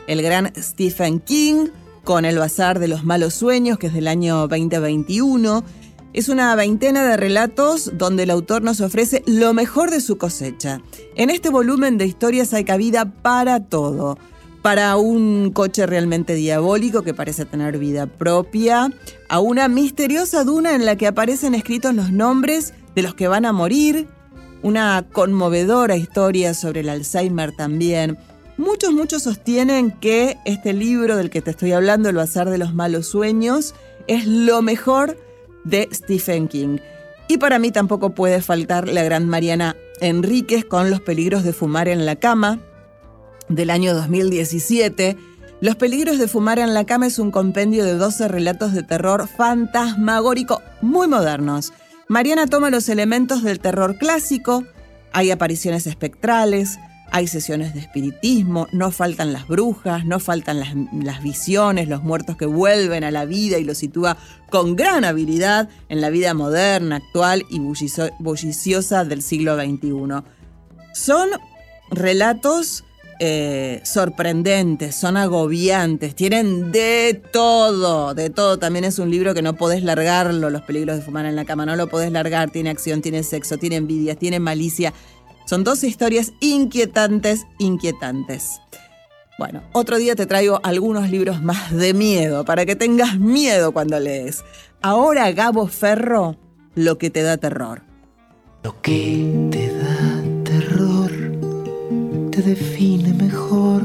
el 0.07 0.23
gran 0.23 0.53
Stephen 0.57 1.21
King 1.21 1.69
con 2.05 2.27
El 2.27 2.39
Bazar 2.39 2.79
de 2.79 2.89
los 2.89 3.05
Malos 3.05 3.35
Sueños, 3.35 3.79
que 3.79 3.87
es 3.87 3.95
del 3.95 4.09
año 4.09 4.47
2021 4.47 5.65
es 6.13 6.29
una 6.29 6.55
veintena 6.57 7.05
de 7.05 7.17
relatos 7.17 7.93
donde 7.95 8.25
el 8.25 8.31
autor 8.31 8.63
nos 8.63 8.81
ofrece 8.81 9.23
lo 9.27 9.55
mejor 9.55 9.91
de 9.91 10.01
su 10.01 10.19
cosecha. 10.19 10.81
En 11.15 11.31
este 11.31 11.51
volumen 11.51 11.99
de 11.99 12.07
historias 12.07 12.53
hay 12.53 12.65
cabida 12.65 13.05
para 13.07 13.61
todo. 13.61 14.19
Para 14.63 14.97
un 14.97 15.53
coche 15.53 15.87
realmente 15.87 16.35
diabólico 16.35 17.03
que 17.03 17.15
parece 17.15 17.47
tener 17.47 17.79
vida 17.79 18.07
propia, 18.07 18.93
a 19.29 19.41
una 19.41 19.69
misteriosa 19.69 20.45
duna 20.45 20.75
en 20.75 20.85
la 20.85 20.97
que 20.97 21.07
aparecen 21.07 21.55
escritos 21.55 21.95
los 21.95 22.13
nombres 22.13 22.75
de 22.95 23.03
los 23.03 23.15
que 23.15 23.29
van 23.29 23.47
a 23.47 23.53
morir, 23.53 24.07
una 24.63 25.07
conmovedora 25.13 25.97
historia 25.97 26.53
sobre 26.53 26.81
el 26.81 26.91
Alzheimer 26.91 27.53
también. 27.53 28.19
Muchos, 28.59 28.93
muchos 28.93 29.23
sostienen 29.23 29.93
que 29.93 30.37
este 30.45 30.75
libro 30.75 31.17
del 31.17 31.31
que 31.31 31.41
te 31.41 31.53
estoy 31.53 31.73
hablando, 31.73 32.11
El 32.11 32.17
Bazar 32.17 32.51
de 32.51 32.59
los 32.59 32.75
Malos 32.75 33.07
Sueños, 33.07 33.75
es 34.07 34.27
lo 34.27 34.61
mejor 34.61 35.17
de 35.65 35.89
Stephen 35.93 36.49
King. 36.49 36.79
Y 37.29 37.39
para 37.39 37.59
mí 37.59 37.71
tampoco 37.71 38.11
puede 38.11 38.43
faltar 38.43 38.89
la 38.89 39.03
gran 39.05 39.29
Mariana 39.29 39.77
Enríquez 40.01 40.65
con 40.65 40.91
Los 40.91 41.01
peligros 41.01 41.45
de 41.45 41.53
fumar 41.53 41.89
en 41.89 42.07
la 42.07 42.17
cama 42.17 42.61
del 43.49 43.71
año 43.71 43.95
2017. 43.95 45.17
Los 45.61 45.77
peligros 45.77 46.19
de 46.19 46.27
fumar 46.27 46.59
en 46.59 46.73
la 46.73 46.85
cama 46.85 47.07
es 47.07 47.19
un 47.19 47.31
compendio 47.31 47.85
de 47.85 47.95
12 47.95 48.29
relatos 48.29 48.73
de 48.73 48.83
terror 48.83 49.29
fantasmagórico 49.29 50.63
muy 50.81 51.07
modernos. 51.07 51.73
Mariana 52.09 52.47
toma 52.47 52.71
los 52.71 52.89
elementos 52.89 53.43
del 53.43 53.61
terror 53.61 53.97
clásico, 53.97 54.65
hay 55.13 55.31
apariciones 55.31 55.87
espectrales, 55.87 56.79
hay 57.13 57.27
sesiones 57.27 57.75
de 57.75 57.81
espiritismo, 57.81 58.67
no 58.73 58.91
faltan 58.91 59.33
las 59.33 59.47
brujas, 59.49 60.05
no 60.05 60.21
faltan 60.21 60.61
las, 60.61 61.23
visiones, 61.23 61.89
los 61.89 62.03
muertos 62.03 62.37
que 62.37 62.47
vuelven 62.47 63.05
a 63.05 63.11
la 63.11 63.25
vida 63.25 63.59
y 63.59 63.65
lo 63.65 63.75
sitúa 63.75 64.17
con 64.51 64.77
gran 64.77 65.05
habilidad 65.05 65.69
en 65.89 66.01
la 66.01 66.11
vida 66.11 66.35
moderna, 66.35 66.97
actual 66.97 67.45
y 67.51 67.59
bulliciosa 67.59 69.05
del 69.05 69.23
siglo 69.23 69.57
XXI. 69.57 70.23
Son 70.93 71.31
relatos 71.91 72.85
eh, 73.23 73.83
sorprendentes, 73.85 74.95
son 74.95 75.19
agobiantes, 75.19 76.15
tienen 76.15 76.73
de 76.73 77.21
todo, 77.33 78.15
de 78.15 78.31
todo. 78.31 78.59
También 78.59 78.87
es 78.87 78.99
un 78.99 79.11
libro 79.11 79.35
que 79.35 79.43
no 79.43 79.57
podés 79.57 79.83
largarlo, 79.83 80.49
Los 80.49 80.63
peligros 80.63 80.97
de 80.97 81.03
fumar 81.03 81.27
en 81.27 81.37
la 81.37 81.45
cama, 81.45 81.67
no 81.67 81.77
lo 81.77 81.89
podés 81.89 82.11
largar, 82.13 82.51
tiene 82.51 82.71
acción, 82.71 83.03
tiene 83.03 83.23
sexo, 83.23 83.59
tiene 83.59 83.77
envidias, 83.77 84.17
tiene 84.17 84.41
malicia 84.41 84.95
son 85.51 85.65
dos 85.65 85.83
historias 85.83 86.33
inquietantes, 86.39 87.45
inquietantes. 87.59 88.61
Bueno, 89.37 89.65
otro 89.73 89.97
día 89.97 90.15
te 90.15 90.25
traigo 90.25 90.61
algunos 90.63 91.11
libros 91.11 91.43
más 91.43 91.73
de 91.73 91.93
miedo, 91.93 92.45
para 92.45 92.65
que 92.65 92.77
tengas 92.77 93.19
miedo 93.19 93.73
cuando 93.73 93.99
lees. 93.99 94.45
Ahora 94.81 95.33
Gabo 95.33 95.67
Ferro, 95.67 96.37
lo 96.77 96.99
que 96.99 97.11
te 97.11 97.23
da 97.23 97.37
terror. 97.37 97.83
Lo 98.63 98.81
que 98.81 99.49
te 99.51 99.75
da 99.75 100.23
terror 100.45 101.11
te 102.31 102.43
define 102.43 103.13
mejor. 103.13 103.83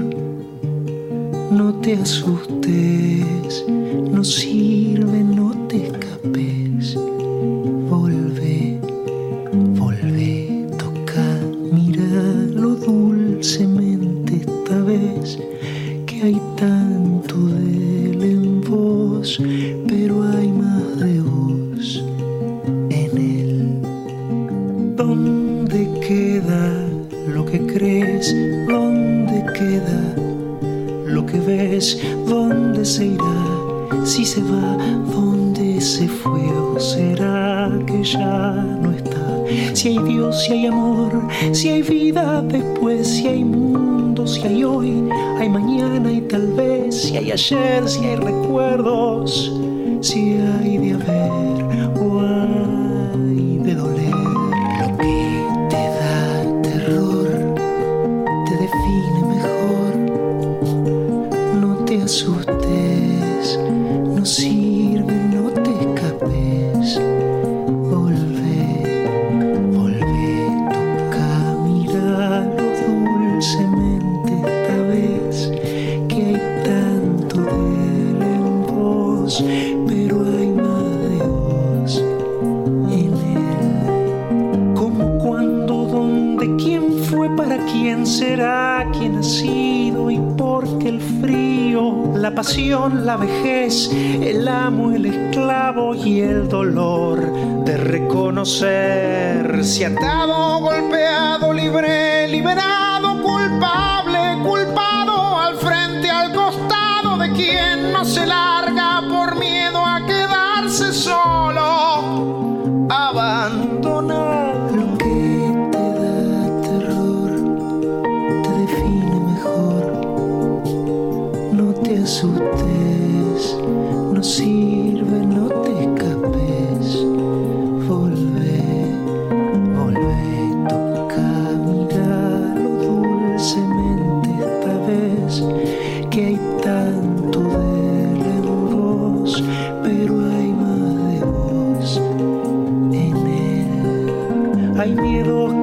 No 1.49 1.81
te 1.81 1.95
asustes, 1.95 3.65
no 3.67 4.23
sirve, 4.23 5.23
no 5.23 5.65
te 5.67 5.87
escapes 5.87 6.95
dulcemente 13.45 14.37
esta 14.37 14.81
vez 14.81 15.37
que 16.07 16.23
hay 16.23 16.41
tanto 16.57 17.35
de 17.37 18.09
él 18.09 18.23
en 18.23 18.61
vos, 18.61 19.39
pero 19.87 20.23
hay 20.23 20.47
más 20.47 20.99
de 20.99 21.21
vos 21.21 22.03
en 22.89 23.17
él. 23.17 23.81
¿Dónde 24.95 25.87
queda 26.07 26.73
lo 27.27 27.45
que 27.45 27.59
crees? 27.67 28.35
¿Dónde 28.67 29.45
queda 29.53 30.15
lo 31.05 31.23
que 31.23 31.39
ves? 31.39 32.01
¿Dónde 32.27 32.83
se 32.83 33.05
irá? 33.05 34.05
Si 34.05 34.25
se 34.25 34.41
va, 34.41 34.75
¿dónde 35.13 35.79
se 35.79 36.07
fue? 36.07 36.41
¿O 36.73 36.79
será 36.79 37.69
que 37.85 38.03
ya 38.03 38.53
no? 38.81 38.94
Si 39.73 39.89
hay 39.89 39.99
Dios, 39.99 40.43
si 40.43 40.53
hay 40.53 40.65
amor, 40.67 41.11
si 41.51 41.69
hay 41.69 41.81
vida 41.81 42.41
después, 42.41 43.07
si 43.07 43.27
hay 43.27 43.43
mundo, 43.43 44.25
si 44.27 44.41
hay 44.41 44.63
hoy, 44.63 45.09
hay 45.39 45.49
mañana 45.49 46.11
y 46.11 46.21
tal 46.21 46.47
vez, 46.53 46.95
si 46.95 47.17
hay 47.17 47.31
ayer, 47.31 47.87
si 47.87 48.05
hay 48.05 48.15
recuerdos, 48.15 49.51
si 50.01 50.37
hay 50.37 50.77
de 50.77 50.93
haber 50.93 51.99
o 51.99 52.34
la 93.03 93.17
vejez, 93.17 93.89
el 93.91 94.47
amo, 94.47 94.91
el 94.91 95.07
esclavo 95.07 95.95
y 95.95 96.21
el 96.21 96.47
dolor 96.47 97.19
de 97.65 97.75
reconocer. 97.75 99.65
Si 99.65 99.83
atado, 99.83 100.59
golpeado, 100.59 101.51
libre, 101.51 102.04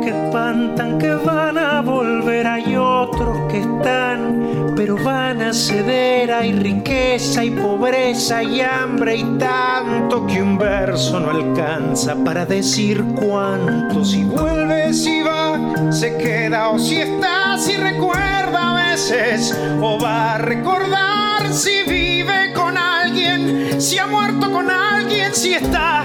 que 0.01 0.11
espantan, 0.11 0.99
que 0.99 1.15
van 1.15 1.59
a 1.59 1.81
volver, 1.83 2.47
hay 2.47 2.77
otros 2.77 3.51
que 3.51 3.61
están 3.61 4.43
pero 4.75 4.97
van 4.97 5.41
a 5.41 5.53
ceder. 5.53 6.33
Hay 6.33 6.53
riqueza 6.53 7.45
y 7.45 7.51
pobreza 7.51 8.43
y 8.43 8.61
hambre 8.61 9.17
y 9.17 9.25
tanto 9.39 10.27
que 10.27 10.43
un 10.43 10.59
verso 10.59 11.21
no 11.21 11.31
alcanza 11.31 12.17
para 12.25 12.45
decir 12.45 13.05
cuánto. 13.15 14.05
Si 14.05 14.25
vuelve, 14.25 14.93
si 14.93 15.23
va, 15.23 15.93
se 15.93 16.17
queda 16.17 16.71
o 16.71 16.79
si 16.79 16.97
está, 16.97 17.57
si 17.59 17.77
recuerda 17.77 18.71
a 18.71 18.91
veces 18.91 19.57
o 19.81 19.99
va 20.01 20.35
a 20.35 20.39
recordar 20.39 21.53
si 21.53 21.83
vive 21.87 22.53
con 22.55 22.77
alguien, 22.77 23.81
si 23.81 23.99
ha 23.99 24.07
muerto 24.07 24.51
con 24.51 24.71
alguien, 24.71 25.35
si 25.35 25.55
está. 25.55 26.05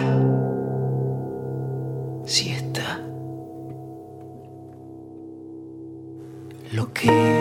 Lo 6.78 6.94
que 6.94 7.38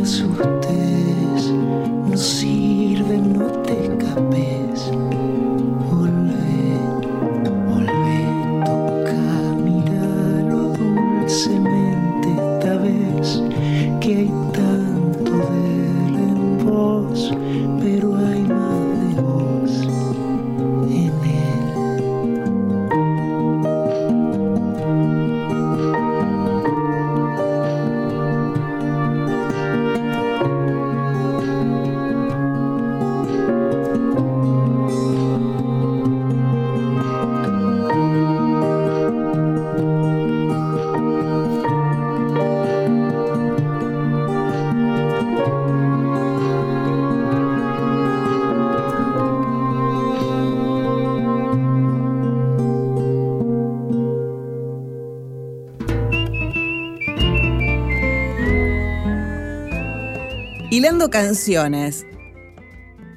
asustes, 0.00 0.59
canciones. 61.08 62.04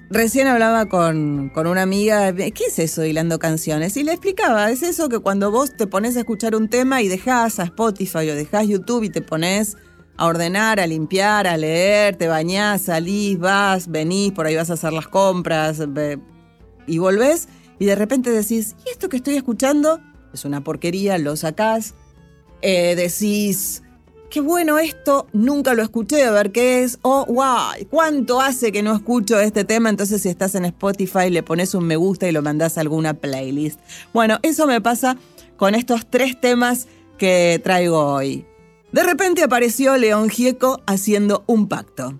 Recién 0.09 0.47
hablaba 0.47 0.85
con, 0.85 1.49
con, 1.49 1.65
una 1.65 1.81
amiga, 1.81 2.31
¿qué 2.33 2.65
es 2.67 2.77
eso 2.77 3.03
hilando 3.03 3.39
canciones? 3.39 3.97
Y 3.97 4.03
le 4.03 4.11
explicaba, 4.11 4.69
es 4.69 4.83
eso 4.83 5.09
que 5.09 5.19
cuando 5.19 5.49
vos 5.49 5.75
te 5.75 5.87
pones 5.87 6.15
a 6.15 6.19
escuchar 6.19 6.55
un 6.55 6.69
tema 6.69 7.01
y 7.01 7.07
dejás 7.07 7.59
a 7.59 7.63
Spotify 7.63 8.29
o 8.29 8.35
dejás 8.35 8.67
YouTube 8.67 9.03
y 9.03 9.09
te 9.09 9.21
pones 9.21 9.75
a 10.15 10.27
ordenar, 10.27 10.79
a 10.79 10.85
limpiar, 10.85 11.47
a 11.47 11.57
leer, 11.57 12.15
te 12.15 12.27
bañás, 12.27 12.83
salís, 12.83 13.39
vas, 13.39 13.89
venís, 13.89 14.31
por 14.31 14.45
ahí 14.45 14.55
vas 14.55 14.69
a 14.69 14.73
hacer 14.73 14.93
las 14.93 15.07
compras 15.07 15.81
y 16.85 16.97
volvés 16.99 17.47
y 17.79 17.85
de 17.85 17.95
repente 17.95 18.29
decís, 18.29 18.75
¿y 18.85 18.89
esto 18.89 19.09
que 19.09 19.17
estoy 19.17 19.35
escuchando? 19.35 19.99
Es 20.33 20.45
una 20.45 20.63
porquería, 20.63 21.17
lo 21.17 21.35
sacás, 21.35 21.95
eh, 22.61 22.95
decís, 22.95 23.83
qué 24.33 24.41
bueno 24.41 24.79
esto, 24.79 25.27
nunca 25.31 25.75
lo 25.75 25.83
escuché, 25.83 26.23
a 26.23 26.31
ver 26.31 26.51
qué 26.51 26.81
es, 26.81 26.97
o 27.03 27.23
wow, 27.27 27.87
¿cuánto 27.91 28.41
hace 28.41 28.71
que 28.71 28.81
no 28.81 28.95
escucho 28.95 29.39
este 29.39 29.63
tema? 29.63 29.91
Entonces 29.91 30.23
si 30.23 30.29
estás 30.29 30.55
en 30.55 30.65
Spotify 30.65 31.29
le 31.29 31.43
pones 31.43 31.75
un 31.75 31.85
me 31.85 31.97
gusta 31.97 32.27
y 32.27 32.31
lo 32.31 32.41
mandás 32.41 32.79
a 32.79 32.81
alguna 32.81 33.13
playlist. 33.13 33.79
Bueno, 34.11 34.39
eso 34.41 34.65
me 34.65 34.81
pasa 34.81 35.17
con 35.55 35.75
estos 35.75 36.09
tres 36.09 36.41
temas 36.41 36.87
que 37.19 37.61
traigo 37.63 38.03
hoy. 38.03 38.43
De 38.91 39.03
repente 39.03 39.43
apareció 39.43 39.97
León 39.97 40.29
Gieco 40.29 40.81
haciendo 40.87 41.43
un 41.45 41.67
pacto. 41.67 42.19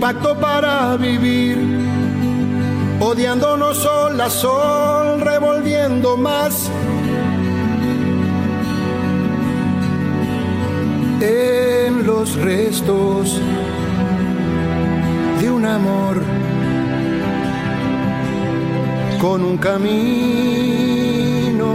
Pacto 0.00 0.34
para 0.34 0.96
vivir, 0.96 1.58
odiándonos 3.00 3.76
sol 3.76 4.18
a 4.18 4.30
sol, 4.30 5.20
revolviendo 5.20 6.16
más. 6.16 6.70
En 11.20 12.06
los 12.06 12.34
restos 12.36 13.38
de 15.38 15.50
un 15.50 15.66
amor 15.66 16.22
con 19.20 19.44
un 19.44 19.58
camino 19.58 19.84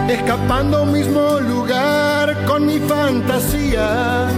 escapando 0.08 0.82
un 0.84 0.92
mismo 0.92 1.40
lugar 1.40 2.44
con 2.46 2.66
mi 2.66 2.78
fantasía. 2.78 4.28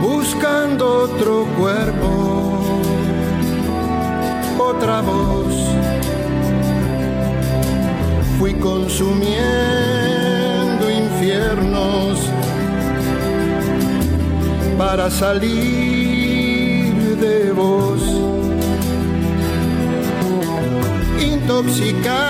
Buscando 0.00 0.84
otro 1.04 1.46
cuerpo, 1.58 2.10
otra 4.58 5.00
voz 5.02 5.39
consumiendo 8.54 9.40
infiernos 10.90 12.18
para 14.78 15.10
salir 15.10 16.94
de 17.16 17.52
vos. 17.52 18.00
Intoxicado, 21.20 22.24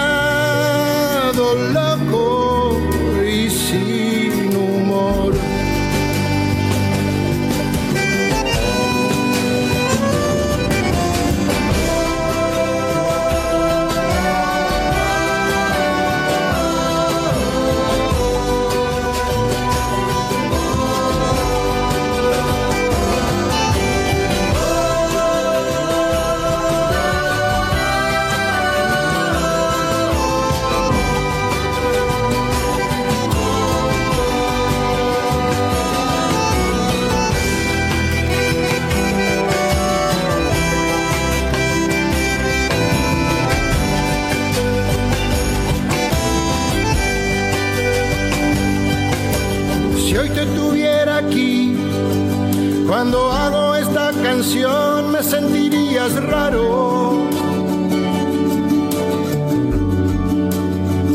me 54.40 55.22
sentirías 55.22 56.14
raro. 56.24 57.29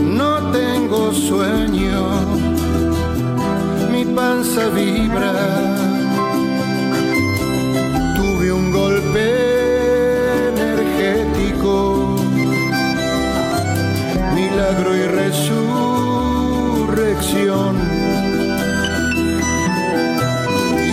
No 0.04 0.52
tengo 0.52 1.12
sueño, 1.12 2.20
mi 3.92 4.06
panza 4.06 4.70
vibra. 4.70 5.34
Tuve 8.16 8.52
un 8.52 8.72
golpe 8.72 10.50
energético, 10.50 12.16
milagro 14.36 14.96
y 14.96 15.08
resurrección. 15.08 15.66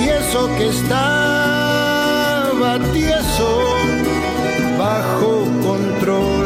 Y 0.01 0.09
eso 0.09 0.49
que 0.57 0.69
estaba 2.53 2.79
tieso 2.93 3.61
bajo 4.79 5.45
control. 5.63 6.42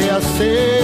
te 0.00 0.10
hace 0.10 0.79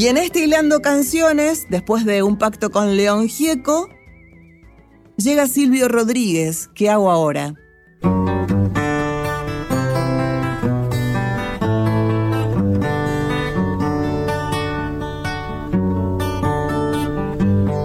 Y 0.00 0.06
en 0.06 0.16
este 0.16 0.40
Hilando 0.40 0.80
Canciones, 0.80 1.66
después 1.68 2.06
de 2.06 2.22
un 2.22 2.38
pacto 2.38 2.70
con 2.70 2.96
León 2.96 3.28
Gieco, 3.28 3.86
llega 5.18 5.46
Silvio 5.46 5.88
Rodríguez. 5.88 6.70
¿Qué 6.74 6.88
hago 6.88 7.10
ahora? 7.10 7.52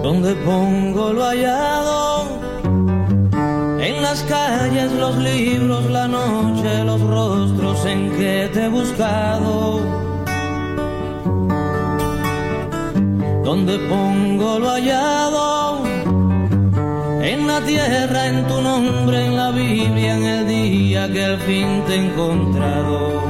donde 0.01 0.36
pongo 0.45 1.11
lo 1.11 1.22
hallado. 1.26 2.39
En 3.82 4.01
las 4.01 4.24
calles, 4.24 4.89
los 4.93 5.18
libros, 5.18 5.91
la 5.91 6.07
noche, 6.07 6.82
los 6.86 7.01
rostros 7.01 7.86
en 7.86 8.09
que 8.11 8.49
te 8.53 8.68
he 8.68 8.70
buscado. 8.70 10.05
Donde 13.46 13.78
pongo 13.78 14.58
lo 14.58 14.72
hallado. 14.72 15.84
En 17.22 17.46
la 17.46 17.62
tierra, 17.62 18.26
en 18.26 18.48
tu 18.48 18.60
nombre, 18.60 19.24
en 19.24 19.38
la 19.38 19.52
Biblia, 19.52 20.18
en 20.18 20.24
el 20.24 20.48
día 20.48 21.08
que 21.14 21.24
al 21.24 21.38
fin 21.41 21.84
te 21.86 21.93
he 21.93 22.06
encontrado. 22.08 23.22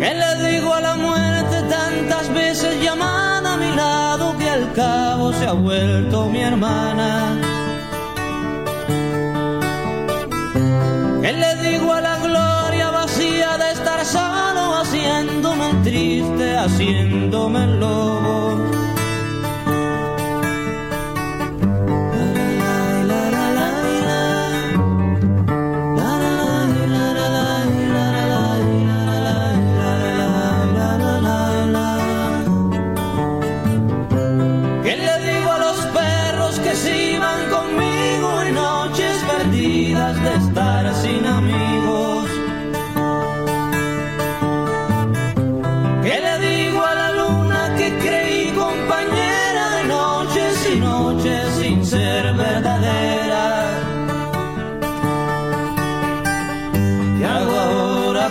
¿Qué 0.00 0.12
le 0.22 0.50
digo 0.50 0.74
a 0.74 0.80
la 0.80 0.96
muerte 0.96 1.62
tantas 1.70 2.34
veces 2.34 2.82
llamada 2.82 3.54
a 3.54 3.56
mi 3.56 3.76
lado 3.76 4.36
que 4.36 4.50
al 4.50 4.72
cabo 4.72 5.32
se 5.32 5.46
ha 5.46 5.52
vuelto 5.52 6.28
mi 6.28 6.40
hermana? 6.40 7.38
¿Qué 11.22 11.32
le 11.32 11.70
digo 11.70 11.92
a 11.92 12.00
la 12.00 12.18
gloria 12.18 12.57
haciéndome 15.08 15.82
triste, 15.82 16.56
haciéndome 16.56 17.66
lobo? 17.80 18.77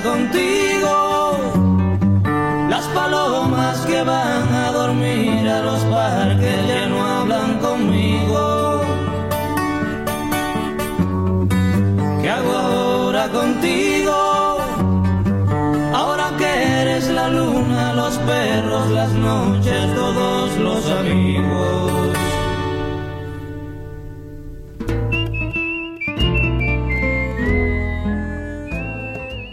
Contigo? 0.03 1.37
Las 2.69 2.85
palomas 2.87 3.77
que 3.85 4.01
van 4.03 4.53
a 4.53 4.71
dormir 4.71 5.47
a 5.47 5.61
los 5.61 5.81
parques 5.85 6.67
ya 6.67 6.87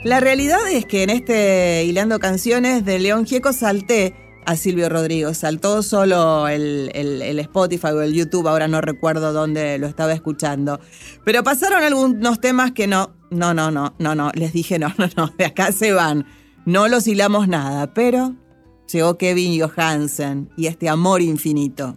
La 0.05 0.21
realidad 0.21 0.61
es 0.71 0.85
que 0.85 1.03
en 1.03 1.09
este 1.09 1.83
Hilando 1.87 2.19
Canciones 2.21 2.85
de 2.85 2.99
León 2.99 3.25
Gieco 3.25 3.55
salté 3.55 4.15
a 4.45 4.55
Silvio 4.55 4.91
Rodrigo. 4.91 5.33
Saltó 5.33 5.83
solo 5.83 6.47
el, 6.47 6.91
el, 6.95 7.39
Spotify 7.39 7.87
o 7.87 8.03
el 8.03 8.13
YouTube, 8.13 8.47
ahora 8.47 8.69
no 8.69 8.83
recuerdo 8.83 9.33
dónde 9.33 9.79
lo 9.79 9.87
estaba 9.87 10.13
escuchando. 10.13 10.79
Pero 11.25 11.43
pasaron 11.43 11.83
algunos 11.83 12.39
temas 12.39 12.73
que 12.73 12.87
no, 12.87 13.15
no, 13.31 13.55
no, 13.55 13.71
no, 13.71 13.95
no, 13.99 14.15
no, 14.15 14.31
les 14.35 14.53
dije 14.53 14.79
no, 14.79 14.93
no, 14.99 15.09
no, 15.17 15.33
de 15.39 15.47
acá 15.47 15.73
se 15.73 15.93
van. 15.93 16.27
No 16.67 16.87
los 16.89 17.07
hilamos 17.07 17.49
nada, 17.49 17.95
pero 17.95 18.35
llegó 18.93 19.17
Kevin 19.17 19.59
Johansen 19.59 20.51
y 20.55 20.67
este 20.67 20.91
amor 20.91 21.23
infinito. 21.23 21.97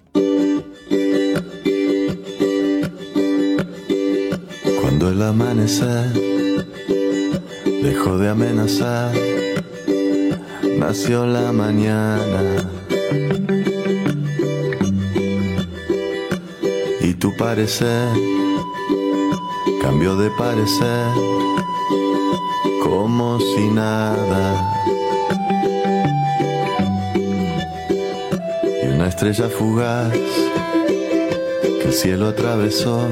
Cuando 4.80 5.10
el 5.10 5.22
amanecer 5.22 6.37
dejó 7.88 8.18
de 8.18 8.28
amenazar, 8.28 9.14
nació 10.78 11.26
la 11.26 11.54
mañana. 11.54 12.70
Y 17.00 17.14
tu 17.14 17.34
parecer 17.38 18.10
cambió 19.82 20.18
de 20.18 20.30
parecer 20.32 21.08
como 22.84 23.40
si 23.40 23.68
nada. 23.70 24.84
Y 28.84 28.88
una 28.96 29.08
estrella 29.08 29.48
fugaz 29.48 30.12
que 31.80 31.88
el 31.88 31.94
cielo 31.94 32.28
atravesó 32.28 33.08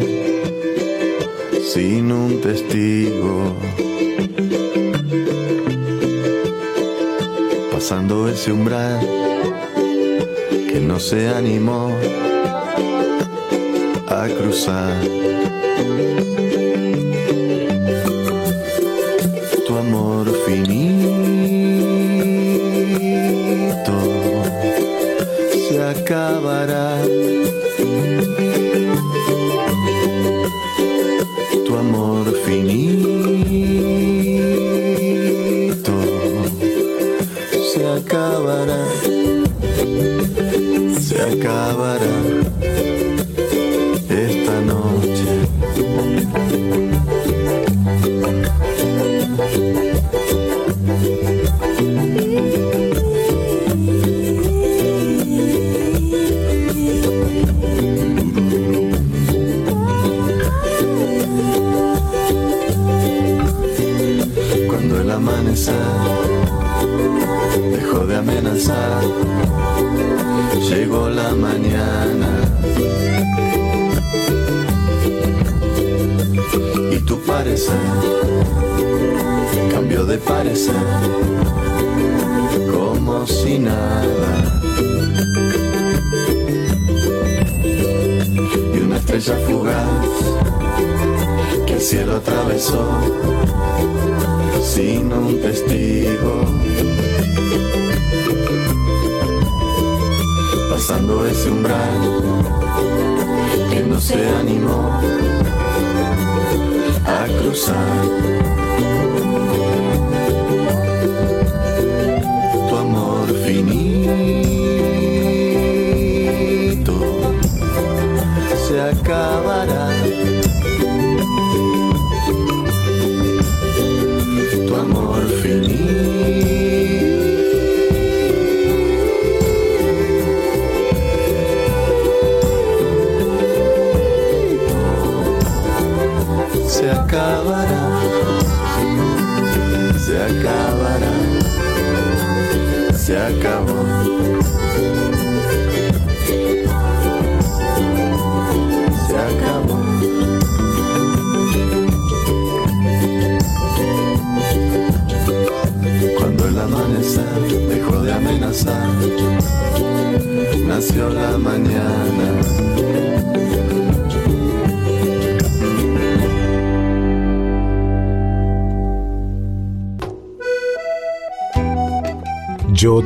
sin 1.64 2.12
un 2.12 2.42
testigo. 2.42 3.56
Pasando 7.88 8.28
ese 8.28 8.52
umbral 8.52 9.00
que 10.68 10.80
no 10.80 11.00
se 11.00 11.30
animó 11.30 11.96
a 14.08 14.28
cruzar. 14.28 15.45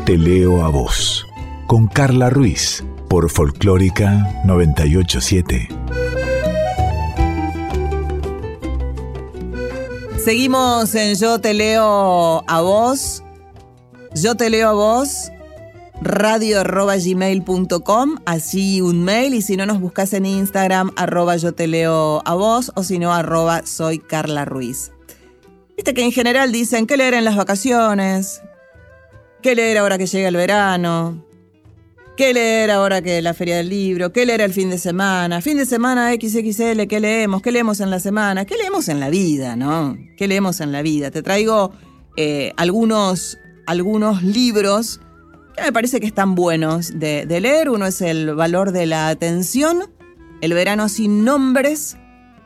Te 0.09 0.17
leo 0.17 0.63
a 0.63 0.69
vos. 0.69 1.27
Con 1.67 1.85
Carla 1.85 2.31
Ruiz. 2.31 2.83
Por 3.07 3.29
Folclórica 3.29 4.41
987. 4.43 5.69
Seguimos 10.17 10.95
en 10.95 11.13
Yo 11.13 11.39
te 11.39 11.53
leo 11.53 12.43
a 12.47 12.61
vos. 12.61 13.21
Yo 14.15 14.33
te 14.33 14.49
leo 14.49 14.69
a 14.69 14.73
vos. 14.73 15.31
Radio 16.01 16.63
así 18.25 18.81
un 18.81 19.03
mail 19.03 19.35
y 19.35 19.43
si 19.43 19.57
no 19.57 19.67
nos 19.67 19.79
buscas 19.79 20.13
en 20.13 20.25
Instagram 20.25 20.91
arroba 20.95 21.35
yo 21.35 21.53
te 21.53 21.67
leo 21.67 22.23
a 22.25 22.33
vos 22.33 22.71
o 22.73 22.81
si 22.81 22.97
no 22.97 23.13
arroba 23.13 23.61
soy 23.67 23.99
Carla 23.99 24.45
Ruiz. 24.45 24.91
Viste 25.77 25.93
que 25.93 26.03
en 26.03 26.11
general 26.11 26.51
dicen 26.51 26.87
qué 26.87 26.97
leer 26.97 27.13
en 27.13 27.25
las 27.25 27.35
vacaciones, 27.35 28.41
qué 29.41 29.55
leer 29.55 29.77
ahora 29.77 29.97
que 29.97 30.05
llega 30.05 30.27
el 30.27 30.35
verano, 30.35 31.25
qué 32.19 32.33
leer 32.33 32.71
ahora 32.71 33.01
que 33.01 33.21
la 33.21 33.33
feria 33.33 33.57
del 33.57 33.69
libro, 33.69 34.11
qué 34.11 34.25
leer 34.25 34.41
el 34.41 34.51
fin 34.51 34.69
de 34.69 34.77
semana, 34.77 35.41
fin 35.41 35.57
de 35.57 35.65
semana 35.65 36.11
XXL, 36.11 36.85
qué 36.87 36.99
leemos, 36.99 37.41
qué 37.41 37.51
leemos 37.51 37.79
en 37.79 37.89
la 37.89 37.99
semana, 37.99 38.43
qué 38.45 38.57
leemos 38.57 38.89
en 38.89 38.99
la 38.99 39.09
vida, 39.09 39.55
¿no? 39.55 39.97
¿Qué 40.17 40.27
leemos 40.27 40.59
en 40.59 40.71
la 40.71 40.81
vida? 40.81 41.11
Te 41.11 41.21
traigo 41.21 41.71
eh, 42.17 42.51
algunos, 42.57 43.37
algunos 43.65 44.21
libros 44.21 44.99
que 45.55 45.63
me 45.63 45.71
parece 45.71 46.01
que 46.01 46.07
están 46.07 46.35
buenos 46.35 46.99
de, 46.99 47.25
de 47.25 47.39
leer. 47.39 47.69
Uno 47.69 47.85
es 47.85 48.01
El 48.01 48.35
valor 48.35 48.73
de 48.73 48.85
la 48.85 49.07
atención, 49.07 49.83
El 50.41 50.53
verano 50.53 50.89
sin 50.89 51.23
nombres, 51.23 51.95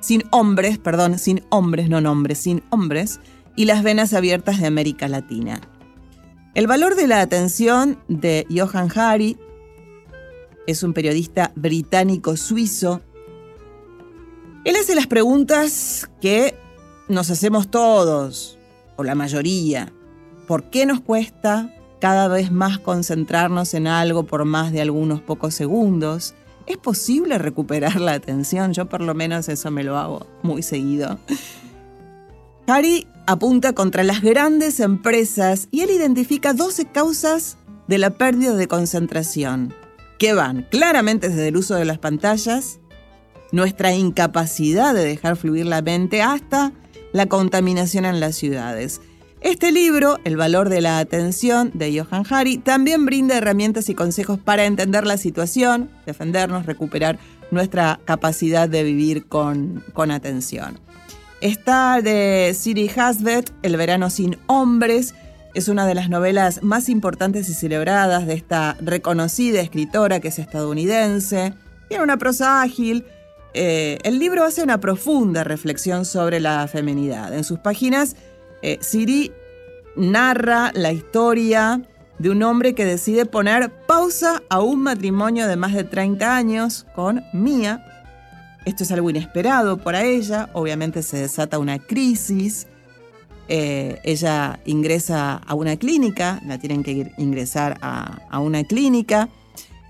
sin 0.01 0.23
hombres, 0.29 0.77
perdón, 0.77 1.17
sin 1.17 1.43
hombres, 1.49 1.89
no 1.89 1.99
nombres, 1.99 2.37
sin 2.37 2.61
hombres, 2.69 3.19
y 3.55 3.65
Las 3.65 3.81
venas 3.81 4.13
abiertas 4.13 4.59
de 4.59 4.67
América 4.67 5.07
Latina. 5.07 5.61
El 6.55 6.67
valor 6.67 6.95
de 6.95 7.07
la 7.07 7.21
atención 7.21 7.97
de 8.07 8.45
Johan 8.55 8.87
Hari 8.93 9.39
es 10.67 10.83
un 10.83 10.93
periodista 10.93 11.51
británico-suizo. 11.55 13.01
Él 14.63 14.75
hace 14.75 14.93
las 14.93 15.07
preguntas 15.07 16.11
que 16.21 16.53
nos 17.09 17.31
hacemos 17.31 17.71
todos, 17.71 18.59
o 18.97 19.03
la 19.03 19.15
mayoría. 19.15 19.91
¿Por 20.47 20.69
qué 20.69 20.85
nos 20.85 21.01
cuesta 21.01 21.73
cada 21.99 22.27
vez 22.27 22.51
más 22.51 22.77
concentrarnos 22.77 23.73
en 23.73 23.87
algo 23.87 24.27
por 24.27 24.45
más 24.45 24.71
de 24.71 24.81
algunos 24.81 25.21
pocos 25.21 25.55
segundos? 25.55 26.35
¿Es 26.67 26.77
posible 26.77 27.39
recuperar 27.39 27.99
la 27.99 28.13
atención? 28.13 28.73
Yo 28.73 28.87
por 28.87 29.01
lo 29.01 29.15
menos 29.15 29.49
eso 29.49 29.71
me 29.71 29.83
lo 29.83 29.97
hago 29.97 30.27
muy 30.43 30.61
seguido. 30.61 31.17
Harry 32.67 33.07
apunta 33.25 33.73
contra 33.73 34.03
las 34.03 34.21
grandes 34.21 34.79
empresas 34.79 35.67
y 35.71 35.81
él 35.81 35.91
identifica 35.91 36.53
12 36.53 36.85
causas 36.85 37.57
de 37.87 37.97
la 37.97 38.11
pérdida 38.11 38.55
de 38.55 38.67
concentración, 38.67 39.73
que 40.17 40.33
van 40.33 40.67
claramente 40.69 41.29
desde 41.29 41.47
el 41.47 41.57
uso 41.57 41.75
de 41.75 41.85
las 41.85 41.99
pantallas, 41.99 42.79
nuestra 43.51 43.93
incapacidad 43.93 44.93
de 44.93 45.05
dejar 45.05 45.35
fluir 45.35 45.65
la 45.65 45.81
mente 45.81 46.21
hasta 46.21 46.73
la 47.11 47.27
contaminación 47.27 48.05
en 48.05 48.19
las 48.19 48.35
ciudades. 48.35 49.01
Este 49.41 49.71
libro, 49.73 50.19
El 50.23 50.37
valor 50.37 50.69
de 50.69 50.79
la 50.79 50.99
atención, 50.99 51.71
de 51.73 51.99
Johan 51.99 52.23
Hari, 52.29 52.59
también 52.59 53.05
brinda 53.05 53.37
herramientas 53.37 53.89
y 53.89 53.93
consejos 53.93 54.39
para 54.39 54.65
entender 54.65 55.05
la 55.05 55.17
situación, 55.17 55.89
defendernos, 56.05 56.65
recuperar 56.65 57.19
nuestra 57.51 57.99
capacidad 58.05 58.69
de 58.69 58.83
vivir 58.83 59.25
con, 59.27 59.83
con 59.93 60.11
atención. 60.11 60.79
Está 61.43 62.01
de 62.01 62.55
Siri 62.57 62.89
Hasbet, 62.95 63.51
El 63.63 63.75
verano 63.75 64.09
sin 64.09 64.37
hombres. 64.47 65.13
Es 65.53 65.67
una 65.67 65.85
de 65.85 65.93
las 65.93 66.07
novelas 66.07 66.63
más 66.63 66.87
importantes 66.87 67.49
y 67.49 67.53
celebradas 67.53 68.25
de 68.25 68.33
esta 68.33 68.77
reconocida 68.79 69.59
escritora 69.59 70.21
que 70.21 70.29
es 70.29 70.39
estadounidense. 70.39 71.53
Tiene 71.89 72.01
una 72.01 72.15
prosa 72.15 72.61
ágil. 72.61 73.03
Eh, 73.53 73.97
el 74.03 74.19
libro 74.19 74.45
hace 74.45 74.63
una 74.63 74.79
profunda 74.79 75.43
reflexión 75.43 76.05
sobre 76.05 76.39
la 76.39 76.65
feminidad. 76.69 77.33
En 77.33 77.43
sus 77.43 77.59
páginas, 77.59 78.15
eh, 78.61 78.77
Siri 78.79 79.33
narra 79.97 80.71
la 80.73 80.93
historia 80.93 81.81
de 82.19 82.29
un 82.29 82.41
hombre 82.41 82.73
que 82.73 82.85
decide 82.85 83.25
poner 83.25 83.69
pausa 83.85 84.41
a 84.47 84.61
un 84.61 84.81
matrimonio 84.81 85.49
de 85.49 85.57
más 85.57 85.73
de 85.73 85.83
30 85.83 86.37
años 86.37 86.85
con 86.95 87.21
Mia. 87.33 87.92
Esto 88.65 88.83
es 88.83 88.91
algo 88.91 89.09
inesperado 89.09 89.77
para 89.77 90.03
ella, 90.03 90.49
obviamente 90.53 91.03
se 91.03 91.17
desata 91.17 91.59
una 91.59 91.79
crisis. 91.79 92.67
Eh, 93.49 93.99
ella 94.03 94.59
ingresa 94.65 95.35
a 95.35 95.53
una 95.53 95.75
clínica, 95.75 96.41
la 96.45 96.57
tienen 96.57 96.81
que 96.81 97.11
ingresar 97.17 97.77
a, 97.81 98.19
a 98.29 98.39
una 98.39 98.63
clínica. 98.63 99.29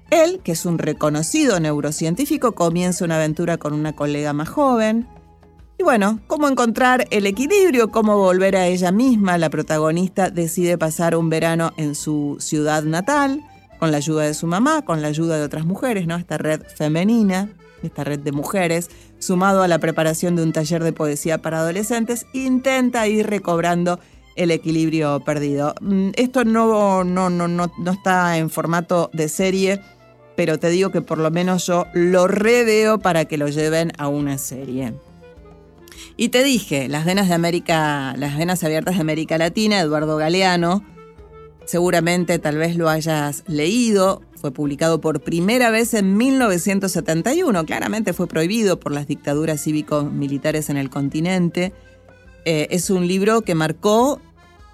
Él, 0.09 0.41
que 0.43 0.53
es 0.53 0.65
un 0.65 0.79
reconocido 0.79 1.59
neurocientífico, 1.59 2.53
comienza 2.53 3.05
una 3.05 3.17
aventura 3.17 3.57
con 3.57 3.73
una 3.73 3.93
colega 3.93 4.33
más 4.33 4.49
joven. 4.49 5.07
Y 5.77 5.83
bueno, 5.83 6.19
cómo 6.27 6.47
encontrar 6.47 7.07
el 7.09 7.25
equilibrio, 7.25 7.89
cómo 7.89 8.17
volver 8.17 8.55
a 8.55 8.67
ella 8.67 8.91
misma, 8.91 9.37
la 9.37 9.49
protagonista 9.49 10.29
decide 10.29 10.77
pasar 10.77 11.15
un 11.15 11.29
verano 11.29 11.73
en 11.77 11.95
su 11.95 12.37
ciudad 12.39 12.83
natal, 12.83 13.41
con 13.79 13.91
la 13.91 13.97
ayuda 13.97 14.23
de 14.23 14.33
su 14.33 14.45
mamá, 14.47 14.83
con 14.83 15.01
la 15.01 15.07
ayuda 15.09 15.37
de 15.37 15.43
otras 15.43 15.65
mujeres, 15.65 16.05
¿no? 16.07 16.15
Esta 16.15 16.37
red 16.37 16.61
femenina, 16.75 17.49
esta 17.83 18.03
red 18.03 18.19
de 18.19 18.31
mujeres, 18.31 18.89
sumado 19.19 19.63
a 19.63 19.67
la 19.67 19.79
preparación 19.79 20.35
de 20.35 20.43
un 20.43 20.53
taller 20.53 20.83
de 20.83 20.93
poesía 20.93 21.41
para 21.41 21.59
adolescentes, 21.59 22.25
intenta 22.33 23.07
ir 23.07 23.27
recobrando 23.27 23.99
el 24.35 24.51
equilibrio 24.51 25.19
perdido. 25.21 25.75
Mm, 25.81 26.09
esto 26.15 26.43
no, 26.45 27.03
no, 27.03 27.29
no, 27.29 27.47
no, 27.47 27.71
no 27.77 27.91
está 27.91 28.37
en 28.37 28.49
formato 28.49 29.09
de 29.13 29.29
serie, 29.29 29.81
pero 30.35 30.57
te 30.57 30.69
digo 30.69 30.91
que 30.91 31.01
por 31.01 31.17
lo 31.17 31.29
menos 31.31 31.67
yo 31.67 31.85
lo 31.93 32.27
reveo 32.27 32.99
para 32.99 33.25
que 33.25 33.37
lo 33.37 33.47
lleven 33.47 33.91
a 33.97 34.07
una 34.07 34.37
serie. 34.37 34.93
Y 36.17 36.29
te 36.29 36.43
dije, 36.43 36.87
las 36.89 37.05
venas 37.05 37.27
de 37.27 37.33
América, 37.33 38.15
las 38.17 38.37
venas 38.37 38.63
abiertas 38.63 38.95
de 38.95 39.01
América 39.01 39.37
Latina, 39.37 39.79
Eduardo 39.79 40.17
Galeano, 40.17 40.83
seguramente 41.65 42.39
tal 42.39 42.57
vez 42.57 42.75
lo 42.75 42.89
hayas 42.89 43.43
leído, 43.47 44.21
fue 44.43 44.51
publicado 44.51 44.99
por 44.99 45.21
primera 45.21 45.69
vez 45.69 45.93
en 45.93 46.17
1971, 46.17 47.65
claramente 47.65 48.11
fue 48.11 48.27
prohibido 48.27 48.77
por 48.77 48.91
las 48.91 49.07
dictaduras 49.07 49.63
cívico-militares 49.63 50.69
en 50.69 50.75
el 50.75 50.89
continente. 50.89 51.71
Eh, 52.43 52.67
es 52.69 52.89
un 52.89 53.07
libro 53.07 53.43
que 53.43 53.55
marcó, 53.55 54.19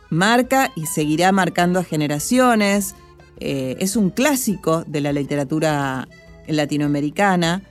marca 0.09 0.71
y 0.75 0.87
seguirá 0.87 1.31
marcando 1.31 1.77
a 1.77 1.83
generaciones. 1.83 2.95
Eh, 3.39 3.75
es 3.79 3.95
un 3.95 4.09
clásico 4.09 4.83
de 4.87 5.01
la 5.01 5.13
literatura 5.13 6.07
latinoamericana. 6.47 7.61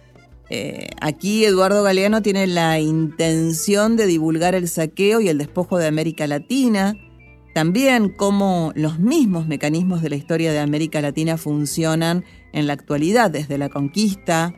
Eh, 0.51 0.91
aquí 1.01 1.45
Eduardo 1.45 1.83
Galeano 1.83 2.23
tiene 2.23 2.47
la 2.47 2.79
intención 2.79 3.97
de 3.97 4.07
divulgar 4.07 4.55
el 4.55 4.69
saqueo 4.69 5.21
y 5.21 5.29
el 5.31 5.39
despojo 5.39 5.79
de 5.79 5.89
América 5.89 6.29
Latina, 6.29 6.95
también 7.59 8.11
cómo 8.11 8.71
los 8.77 9.01
mismos 9.01 9.49
mecanismos 9.49 10.01
de 10.01 10.11
la 10.11 10.15
historia 10.15 10.53
de 10.53 10.61
América 10.61 11.01
Latina 11.01 11.37
funcionan 11.37 12.25
en 12.53 12.69
la 12.69 12.75
actualidad, 12.75 13.33
desde 13.33 13.59
la 13.59 13.69
conquista 13.69 14.55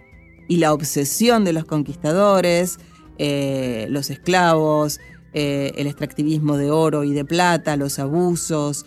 y 0.49 0.59
la 0.59 0.75
obsesión 0.75 1.43
de 1.43 1.55
los 1.55 1.65
conquistadores, 1.65 2.79
eh, 3.17 3.87
los 3.89 4.11
esclavos, 4.11 5.01
eh, 5.33 5.73
el 5.77 5.87
extractivismo 5.87 6.59
de 6.59 6.71
oro 6.71 7.03
y 7.03 7.15
de 7.15 7.25
plata, 7.25 7.75
los 7.79 7.99
abusos. 7.99 8.85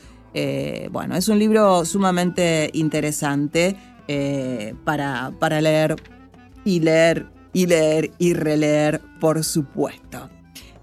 bueno, 0.91 1.15
es 1.15 1.27
un 1.27 1.39
libro 1.39 1.83
sumamente 1.83 2.69
interesante 2.73 3.75
para, 4.83 5.31
para 5.39 5.59
leer 5.59 5.95
y 6.63 6.81
leer 6.81 7.25
y 7.51 7.65
leer 7.65 8.11
y 8.19 8.35
releer, 8.35 9.01
por 9.19 9.43
supuesto. 9.43 10.29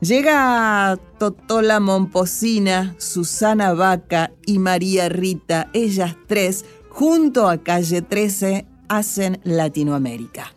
Llega 0.01 0.99
Totola 1.19 1.79
Momposina, 1.79 2.95
Susana 2.97 3.75
Vaca 3.75 4.33
y 4.47 4.59
María 4.59 5.11
Rita, 5.11 5.69
ellas 5.75 6.17
tres, 6.27 6.65
junto 6.89 7.51
a 7.51 7.59
Calle 7.59 8.01
13, 8.01 8.67
hacen 8.89 9.41
Latinoamérica. 9.45 10.55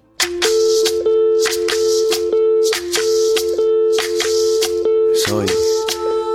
Soy 5.25 5.47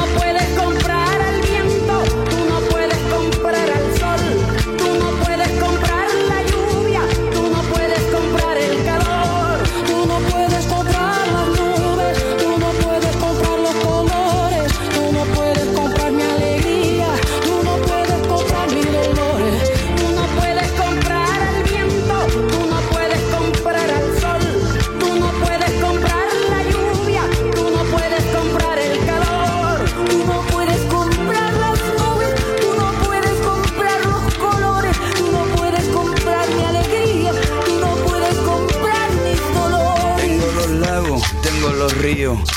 no 0.00 0.06
puedes 0.14 0.29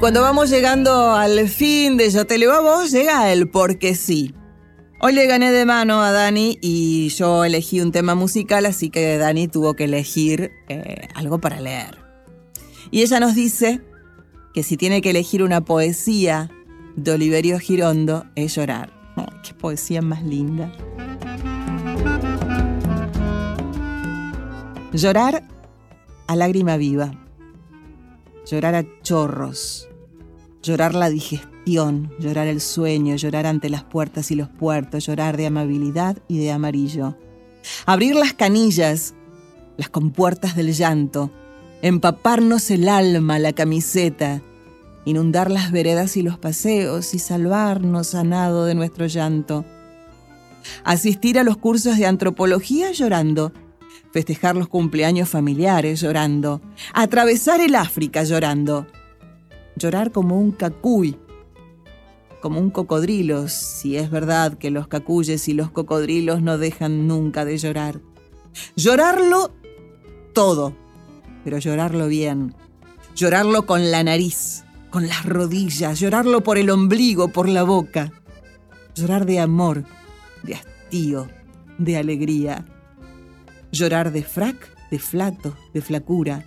Cuando 0.00 0.22
vamos 0.22 0.48
llegando 0.48 1.10
al 1.10 1.48
fin 1.48 1.96
de 1.96 2.08
Yo 2.10 2.24
te 2.24 2.38
leo 2.38 2.52
a 2.52 2.60
vos, 2.60 2.92
llega 2.92 3.32
el 3.32 3.48
porque 3.50 3.96
sí. 3.96 4.32
Hoy 5.00 5.12
le 5.12 5.26
gané 5.26 5.50
de 5.50 5.66
mano 5.66 6.02
a 6.02 6.12
Dani 6.12 6.56
y 6.60 7.08
yo 7.08 7.44
elegí 7.44 7.80
un 7.80 7.90
tema 7.90 8.14
musical, 8.14 8.64
así 8.66 8.90
que 8.90 9.18
Dani 9.18 9.48
tuvo 9.48 9.74
que 9.74 9.84
elegir 9.84 10.52
eh, 10.68 11.08
algo 11.14 11.40
para 11.40 11.60
leer. 11.60 11.98
Y 12.92 13.02
ella 13.02 13.18
nos 13.18 13.34
dice 13.34 13.80
que 14.54 14.62
si 14.62 14.76
tiene 14.76 15.02
que 15.02 15.10
elegir 15.10 15.42
una 15.42 15.62
poesía 15.62 16.48
de 16.94 17.10
Oliverio 17.10 17.58
Girondo 17.58 18.24
es 18.36 18.54
llorar. 18.54 18.92
Qué 19.42 19.52
poesía 19.52 20.00
más 20.00 20.22
linda. 20.22 20.72
Llorar 24.92 25.42
a 26.28 26.36
lágrima 26.36 26.76
viva. 26.76 27.27
Llorar 28.50 28.74
a 28.76 28.84
chorros. 29.02 29.90
Llorar 30.62 30.94
la 30.94 31.10
digestión, 31.10 32.10
llorar 32.18 32.46
el 32.46 32.62
sueño, 32.62 33.14
llorar 33.16 33.44
ante 33.44 33.68
las 33.68 33.84
puertas 33.84 34.30
y 34.30 34.36
los 34.36 34.48
puertos, 34.48 35.04
llorar 35.04 35.36
de 35.36 35.46
amabilidad 35.46 36.16
y 36.28 36.38
de 36.38 36.50
amarillo. 36.50 37.14
Abrir 37.84 38.14
las 38.14 38.32
canillas, 38.32 39.12
las 39.76 39.90
compuertas 39.90 40.56
del 40.56 40.72
llanto, 40.72 41.30
empaparnos 41.82 42.70
el 42.70 42.88
alma, 42.88 43.38
la 43.38 43.52
camiseta, 43.52 44.40
inundar 45.04 45.50
las 45.50 45.70
veredas 45.70 46.16
y 46.16 46.22
los 46.22 46.38
paseos 46.38 47.12
y 47.12 47.18
salvarnos 47.18 48.14
a 48.14 48.24
nado 48.24 48.64
de 48.64 48.74
nuestro 48.74 49.06
llanto. 49.06 49.66
Asistir 50.84 51.38
a 51.38 51.44
los 51.44 51.58
cursos 51.58 51.98
de 51.98 52.06
antropología 52.06 52.92
llorando, 52.92 53.52
festejar 54.12 54.56
los 54.56 54.68
cumpleaños 54.68 55.28
familiares 55.28 56.00
llorando, 56.00 56.60
atravesar 56.94 57.60
el 57.60 57.74
África 57.74 58.24
llorando, 58.24 58.86
llorar 59.76 60.12
como 60.12 60.38
un 60.38 60.52
cacuy, 60.52 61.16
como 62.40 62.60
un 62.60 62.70
cocodrilo, 62.70 63.48
si 63.48 63.96
es 63.96 64.10
verdad 64.10 64.58
que 64.58 64.70
los 64.70 64.88
cacuyes 64.88 65.48
y 65.48 65.54
los 65.54 65.70
cocodrilos 65.70 66.42
no 66.42 66.58
dejan 66.58 67.06
nunca 67.06 67.44
de 67.44 67.58
llorar. 67.58 68.00
Llorarlo 68.76 69.50
todo, 70.32 70.74
pero 71.44 71.58
llorarlo 71.58 72.06
bien, 72.06 72.54
llorarlo 73.14 73.66
con 73.66 73.90
la 73.90 74.02
nariz, 74.04 74.64
con 74.90 75.06
las 75.06 75.24
rodillas, 75.24 76.00
llorarlo 76.00 76.42
por 76.42 76.58
el 76.58 76.70
ombligo, 76.70 77.28
por 77.28 77.48
la 77.48 77.62
boca, 77.62 78.12
llorar 78.94 79.26
de 79.26 79.40
amor, 79.40 79.84
de 80.42 80.54
hastío, 80.54 81.28
de 81.78 81.96
alegría, 81.96 82.64
llorar 83.72 84.12
de 84.12 84.22
frac, 84.22 84.56
de 84.90 84.98
flato, 84.98 85.56
de 85.74 85.82
flacura, 85.82 86.44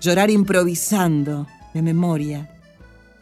llorar 0.00 0.30
improvisando, 0.30 1.46
de 1.72 1.82
memoria, 1.82 2.50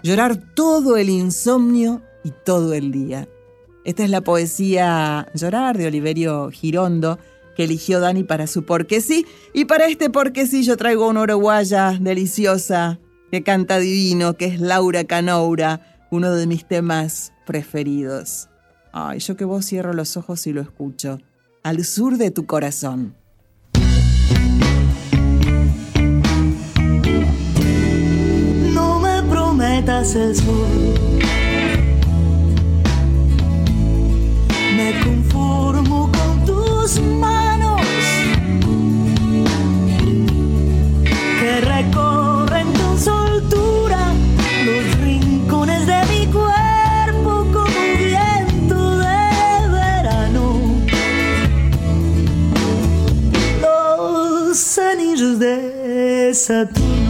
llorar 0.02 0.36
todo 0.54 0.96
el 0.96 1.08
insomnio 1.08 2.02
y 2.24 2.32
todo 2.44 2.74
el 2.74 2.92
día. 2.92 3.28
Esta 3.84 4.04
es 4.04 4.10
la 4.10 4.20
poesía 4.20 5.26
Llorar 5.34 5.76
de 5.76 5.88
Oliverio 5.88 6.50
Girondo 6.50 7.18
que 7.56 7.64
eligió 7.64 8.00
Dani 8.00 8.24
para 8.24 8.46
su 8.46 8.64
porque 8.64 9.00
sí. 9.00 9.26
Y 9.52 9.64
para 9.64 9.86
este 9.86 10.10
porque 10.10 10.46
sí 10.46 10.64
yo 10.64 10.76
traigo 10.76 11.08
una 11.08 11.22
uruguaya 11.22 11.96
deliciosa 12.00 12.98
que 13.30 13.42
canta 13.42 13.78
divino, 13.78 14.34
que 14.34 14.46
es 14.46 14.60
Laura 14.60 15.04
Canoura, 15.04 16.06
uno 16.10 16.32
de 16.32 16.46
mis 16.46 16.66
temas 16.66 17.32
preferidos. 17.46 18.48
Ay, 18.92 19.20
yo 19.20 19.36
que 19.36 19.44
vos 19.44 19.66
cierro 19.66 19.94
los 19.94 20.16
ojos 20.16 20.46
y 20.46 20.52
lo 20.52 20.60
escucho 20.60 21.18
al 21.62 21.84
sur 21.84 22.18
de 22.18 22.30
tu 22.30 22.46
corazón. 22.46 23.14
No 28.74 28.98
me 29.00 29.22
prometas 29.30 30.14
el 30.16 30.34
sur. 30.34 30.66
Me 34.76 35.00
conformo 35.04 36.10
con 36.10 36.44
tus 36.44 37.00
sadu 56.42 57.01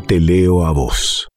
te 0.00 0.20
leo 0.20 0.64
a 0.64 0.72
vos. 0.72 1.28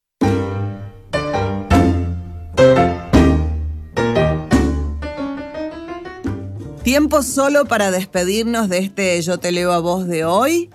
Tiempo 6.83 7.21
solo 7.21 7.65
para 7.65 7.91
despedirnos 7.91 8.69
de 8.69 8.79
este 8.79 9.21
Yo 9.21 9.39
te 9.39 9.51
leo 9.51 9.73
a 9.73 9.79
vos 9.79 10.07
de 10.07 10.23
hoy. 10.23 10.69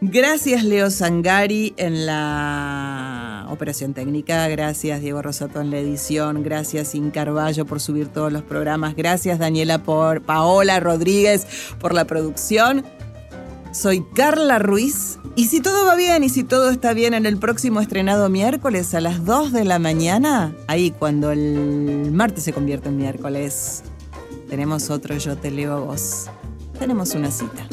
Gracias 0.00 0.64
Leo 0.64 0.90
Sangari 0.90 1.74
en 1.76 2.06
la 2.06 3.46
operación 3.50 3.92
técnica, 3.92 4.48
gracias 4.48 5.02
Diego 5.02 5.20
Rosato 5.20 5.60
en 5.60 5.70
la 5.70 5.78
edición, 5.78 6.42
gracias 6.42 6.88
Sin 6.88 7.10
Carballo 7.10 7.66
por 7.66 7.80
subir 7.80 8.08
todos 8.08 8.32
los 8.32 8.42
programas, 8.42 8.96
gracias 8.96 9.38
Daniela 9.38 9.82
por 9.82 10.22
Paola 10.22 10.80
Rodríguez 10.80 11.46
por 11.78 11.92
la 11.92 12.06
producción. 12.06 12.82
Soy 13.72 14.02
Carla 14.02 14.58
Ruiz 14.58 15.18
y 15.36 15.46
si 15.46 15.60
todo 15.60 15.86
va 15.86 15.94
bien 15.94 16.24
y 16.24 16.28
si 16.28 16.42
todo 16.42 16.70
está 16.70 16.92
bien 16.92 17.14
en 17.14 17.24
el 17.24 17.38
próximo 17.38 17.80
estrenado 17.80 18.28
miércoles 18.28 18.94
a 18.94 19.00
las 19.00 19.24
2 19.24 19.52
de 19.52 19.64
la 19.64 19.78
mañana, 19.78 20.52
ahí 20.66 20.90
cuando 20.90 21.30
el 21.30 22.10
martes 22.12 22.42
se 22.42 22.52
convierte 22.52 22.88
en 22.88 22.96
miércoles, 22.96 23.84
tenemos 24.48 24.90
otro 24.90 25.16
Yo 25.16 25.36
te 25.36 25.52
leo 25.52 25.72
a 25.74 25.80
vos. 25.80 26.26
Tenemos 26.80 27.14
una 27.14 27.30
cita. 27.30 27.68